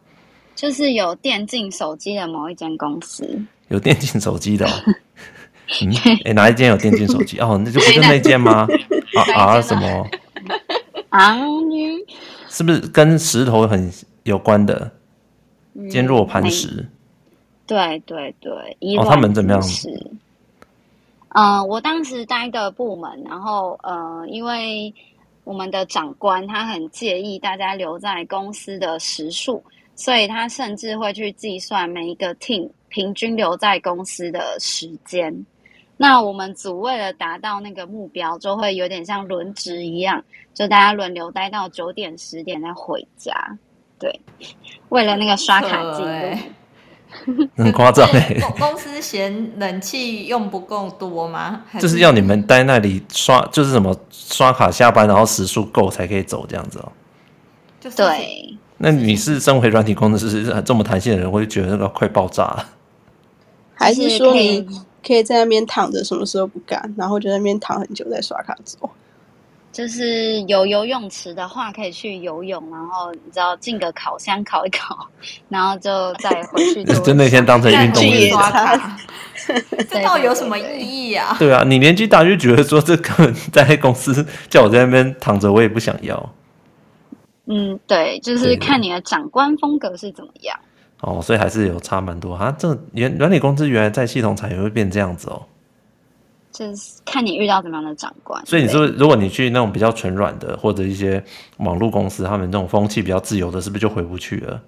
[0.55, 4.71] 就是有电竞手机的某一间公司，有电竞手机的、哦，
[5.83, 5.93] 嗯，
[6.25, 7.37] 哎、欸，哪一间有电竞手机？
[7.39, 8.67] 哦，那就不是那间吗？
[9.15, 10.07] 啊啊什么？
[11.09, 11.37] 啊，
[12.49, 13.91] 是不是跟石头很
[14.23, 14.89] 有关的？
[15.87, 16.89] 坚若磐石。
[17.67, 18.51] 对对对，
[18.97, 19.61] 哦，他们怎么样？
[21.29, 24.91] 嗯、呃，我当时待的部门，然后呃，因为。
[25.43, 29.63] 我们的长官他很介意大家留在公司的时数，
[29.95, 35.45] 所以他甚至会去计算每一个 team 平均留在公司的时间。
[35.97, 40.23] 那我们组为了达到那个目标，就会有点像轮值一样，
[40.53, 43.33] 就大家轮流待到九点十点再回家。
[43.99, 44.19] 对，
[44.89, 46.60] 为了那个刷卡记录。
[47.57, 48.37] 很夸张哎！
[48.57, 51.61] 公司嫌冷气用不够多吗？
[51.79, 56.91] 就是要你们待那里刷，就是什么刷卡下班，然后时数够才可以走这样子哦。
[57.79, 58.57] 就是对。
[58.77, 62.69] 那你是身为软体工程师，是这么弹性的人，会觉得那个快爆炸了？
[63.75, 64.65] 还是说你
[65.05, 68.89] 可以在那边躺着，什么时候不干，然后就在那边躺很久再刷卡走？
[69.71, 75.07] 就是有游泳池的话，可以去游泳，然后你知道进个烤箱烤一烤，
[75.47, 76.83] 然后就再回去。
[77.01, 78.97] 就那天当成运动日刷卡，
[79.89, 81.35] 这到底有什么意义啊？
[81.39, 86.33] 对啊，你年纪大就觉得说这个在公司叫我在那边躺着，我也不想要。
[87.47, 90.57] 嗯，对，就是看你的长官风格是怎么样。
[91.01, 92.53] 哦，所以还是有差蛮多啊。
[92.57, 95.41] 这原软体公司原来在系统产业会变这样子哦。
[96.61, 101.23] 就是看你遇到怎么样的长官，所以你说，如果你去那种比较纯软的，或者一些
[101.57, 104.61] 网络公司，他们这种风气比较自由的，是不是就回不去了？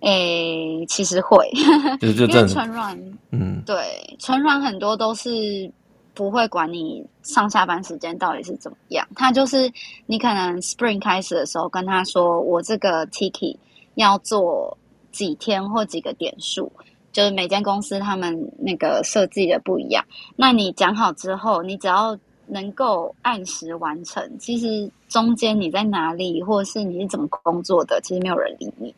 [0.00, 1.50] 诶、欸，其实会，
[1.98, 2.94] 就就 这纯软，
[3.30, 3.74] 嗯，对，
[4.18, 5.30] 纯软很多都是
[6.12, 9.72] 不会管你上下班时间到底是怎么样，他就是
[10.04, 13.56] 你可能 Spring 开始的时候跟他说，我这个 Tiki
[13.94, 14.76] 要做
[15.10, 16.70] 几天或几个点数。
[17.12, 20.04] 就是每间公司他们那个设计的不一样，
[20.36, 28.94] 那你讲好之后，你只要能够按时完成，其实中间你在哪里，或者是你是怎么工作的，其实没有人理你。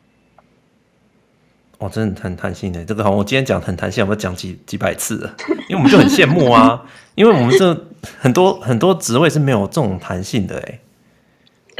[1.79, 5.35] 哦，真的很弹性的，这个好，我今天讲很弹性，我讲几几百次了，
[5.67, 6.85] 因为我们就很羡慕啊，
[7.15, 7.75] 因为我们这
[8.19, 10.79] 很多很多职位是没有这种弹性的哎。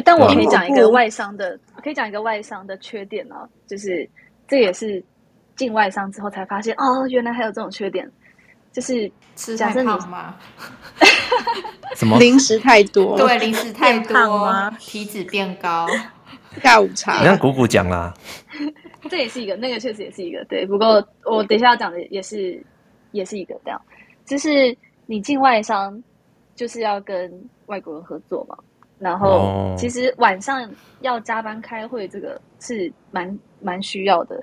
[0.03, 4.09] 但我可以讲一个外商的，可以讲一个外商的缺点呢、啊，就是。
[4.45, 5.01] 这也是
[5.55, 8.09] 进外商之后才发现，哦，原来还有这种缺点，
[8.71, 10.35] 就是吃太胖 吗？
[11.95, 13.17] 什么零食太多？
[13.17, 14.71] 对，零食太多吗？
[14.79, 15.87] 体脂变高？
[16.61, 17.19] 下午茶？
[17.19, 18.13] 你看姑姑讲啦，
[19.09, 20.43] 这也是一个，那个确实也是一个。
[20.45, 22.61] 对，不过我等一下要讲的也是，
[23.11, 23.81] 也是一个这样，
[24.25, 24.75] 就是
[25.05, 26.01] 你进外商
[26.55, 27.31] 就是要跟
[27.65, 28.55] 外国人合作嘛。
[28.99, 30.69] 然后，其实晚上
[31.01, 34.41] 要加班开会，这个是蛮蛮需要的。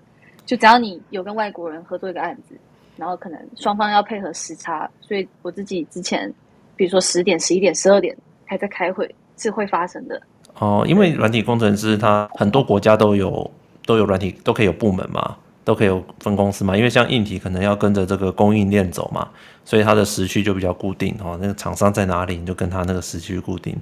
[0.51, 2.57] 就只要你有跟外国人合作一个案子，
[2.97, 6.29] 然后可能双方要配合时差，所以我自己之前，
[6.75, 10.21] 比如说十点、十一点、十二点还在开会，是会发生的。
[10.59, 13.49] 哦，因为软体工程师他很多国家都有
[13.87, 16.77] 都有软体都可以有部门嘛，都可以有分公司嘛。
[16.77, 19.29] 因为像硬体可能要跟着这个供应链走嘛，
[19.65, 21.39] 所以它的时区就比较固定哦。
[21.41, 23.77] 那个厂商在哪里，你就跟他那个时区固定。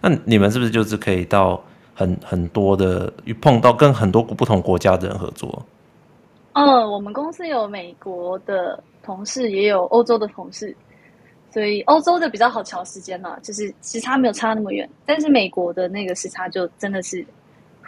[0.00, 1.62] 那你们是不是就是可以到
[1.92, 3.12] 很很多的
[3.42, 5.62] 碰到跟很多不同国家的人合作？
[6.54, 10.74] 嗯，我们公司有美国的同事，也有欧洲的同事，
[11.52, 14.88] 所以欧洲的比较好调时间嘛，就是时差没有差那么远。
[15.04, 17.24] 但是美国的那个时差就真的是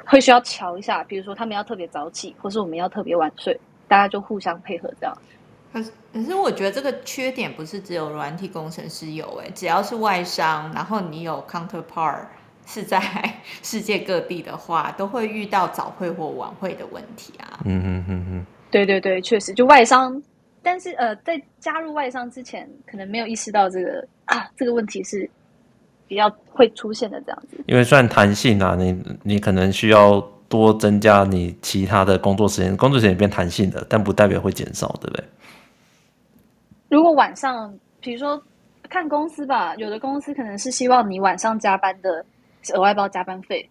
[0.04, 5.16] 会需要调一下，比如说他们要特别早起，或是我们要特别晚睡，大家就互相配合这样。
[5.72, 12.20] 可是，可是我觉得这个缺点不是只有软体工程师有诶，只要是外商，然后你有 counterpart
[12.66, 13.00] 是在
[13.62, 17.60] 世界各地的话，都会遇到早会或晚会的问题啊。
[17.64, 18.46] 嗯嗯嗯嗯，
[18.76, 20.22] 对对对，确实，就外商，
[20.62, 25.28] 但是呃，在加入外商之前，可能没有意识到这个啊，这个问题是
[26.06, 27.56] 比较会出现的这样子。
[27.66, 35.24] 因为算弹性啊，你你可能需要多增加你其他的工作时间，工作时间变弹性的，但不代表会减少，对不对？
[36.90, 38.42] 如果晚上，比如说
[38.90, 42.22] 看公司吧，有的公司可能是希望你晚上加班的
[42.74, 43.66] 额外包加班费，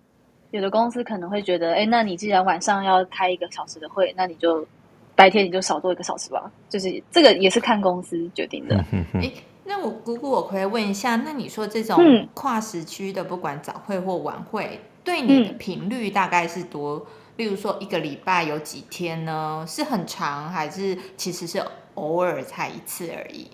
[0.49, 4.67] 有的公司可能会觉得，哎，那你既然晚上要开一个小时的会，那你就
[5.15, 6.51] 白天你就少做一个小时吧。
[6.69, 8.75] 就是这个也是看公司决定的。
[9.13, 9.31] 哎，
[9.63, 17.05] 那我姑姑，我可以问一下，那你说这种跨时区的，不管早会或晚会，对你的频率大概是多？
[17.37, 19.65] 例如说一个礼拜有几天呢？
[19.67, 21.63] 是很长，还是其实是？
[21.95, 23.49] 偶尔才一次而已，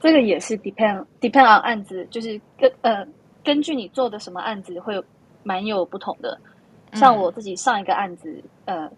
[0.00, 3.06] 这个也是 depend depend on 案子，就是根呃
[3.44, 4.98] 根据你做的什么案子会
[5.42, 6.40] 蛮有不同的。
[6.94, 8.90] 像我自己上一个案子，呃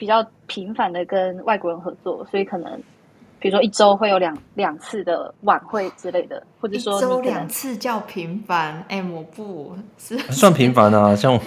[0.00, 2.72] 比较频繁的跟外国人合作，所以可能
[3.38, 8.82] 比如说一周会有两两次的晚会之类的，或者说一周两次叫频繁？
[8.88, 11.38] 哎，我不是算频繁啊，像。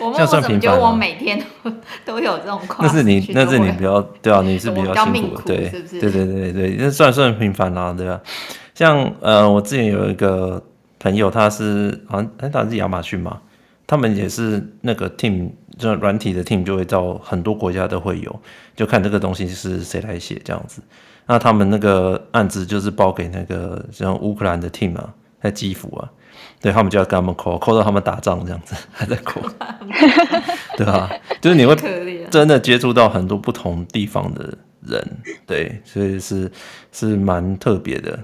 [0.00, 1.70] 我们怎么觉得我每天都
[2.04, 2.78] 都有这种况？
[2.82, 6.00] 那是你，那是你比较对啊，你是比较辛苦的，对，是不是？
[6.00, 8.20] 对对对对，那算算频繁啦，对吧？
[8.74, 10.60] 像呃，我之前有一个
[10.98, 13.40] 朋友，他是好像哎，他是亚马逊嘛，
[13.86, 18.40] 他们也是那个 team，就软体的 team 就会到很多国家都会有，
[18.74, 20.80] 就看这个东西是谁来写这样子。
[21.26, 26.10] 那他们那个案子就是包给那个像乌克兰的 team 啊，在基辅啊。
[26.60, 29.40] 对，他们就要跟他们抠，抠到他们打仗这样子，还在抠，
[30.76, 31.10] 对吧？
[31.40, 31.74] 就是你会
[32.30, 36.50] 真的接触到很多不同地方的人，对，所以是
[36.92, 38.18] 是蛮特别的。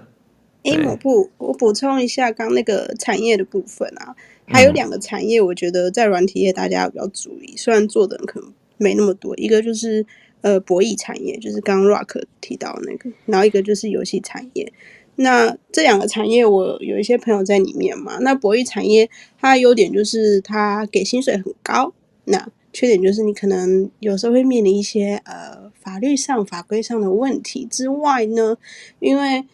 [0.64, 4.14] 哎，我不，我补充一下，刚那个产业的部分啊，
[4.52, 10.04] 还有两个产业，我觉得在软体业大家要比较注意，虽然做的人可能没那么多，一个就是
[10.42, 14.72] 呃博弈产业，就是刚刚 Rock 提到那个，然后一个就是游戏产业。
[15.16, 18.18] 那这两个产业，我有一些朋友在里面嘛。
[18.20, 21.92] 那博弈产业它的优点就是它给薪水很高，
[22.24, 28.56] 那缺点就是你可能有时候会面临一些呃法律上法规上的问题之外呢，
[29.00, 29.44] 因为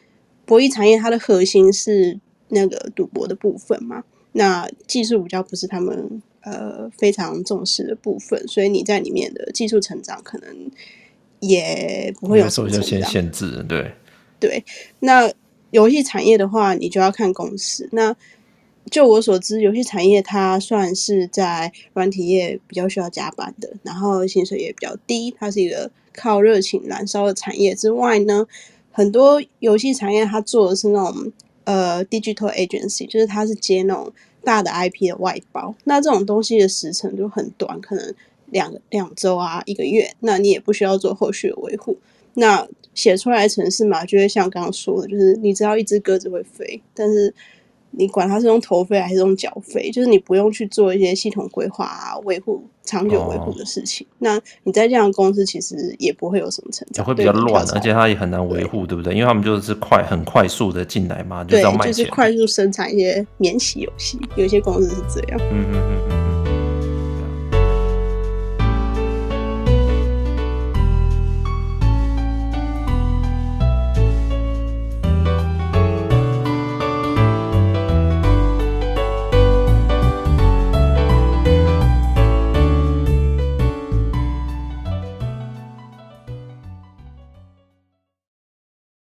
[0.47, 2.21] 博弈产业它的核心是
[2.51, 10.71] 那个赌博的部分嘛，那技术比较不是他们呃非常重视的部分，所以你在里面的技术成长可能
[11.41, 13.93] 也不会有受一些限制，对
[14.41, 14.65] 对，
[15.01, 15.33] 那。
[15.71, 17.87] 游戏产业的话，你就要看公司。
[17.93, 18.17] 那
[18.91, 25.31] 就我所知，游戏产业它算是在软体业比较需要加班的，然后薪水也比较低。
[25.39, 28.47] 它是一个靠热情燃烧的产业之外呢，
[28.91, 31.31] 很多游戏产业它做的是那种
[31.69, 34.11] 呃 digital agency，就是它是接那种
[34.43, 35.75] 大的 IP 的外包。
[35.85, 38.15] 那这种东西的时程就很短，可能
[38.47, 40.11] 两两周啊，一个月。
[40.21, 41.99] 那你也不需要做后续的维护。
[42.35, 47.35] 那写出来的程式嘛，就会像刚刚说的，就是你知道一只鸽子会飞，但是
[47.91, 54.07] 你管它是用头飞还是用脚飞，就是你不用去做一些系统规划啊、维护、长久维护的事情。
[54.07, 59.13] 哦、那你在这样的公司其实也不会有什么成长，会比较乱，而且它也很难维护，对不对？
[59.13, 65.41] 因为他们就是快、很快速的进来嘛，就是要卖钱，就是快速生产一些免洗游戏，有些公司是这样。
[65.53, 66.28] 嗯嗯嗯嗯。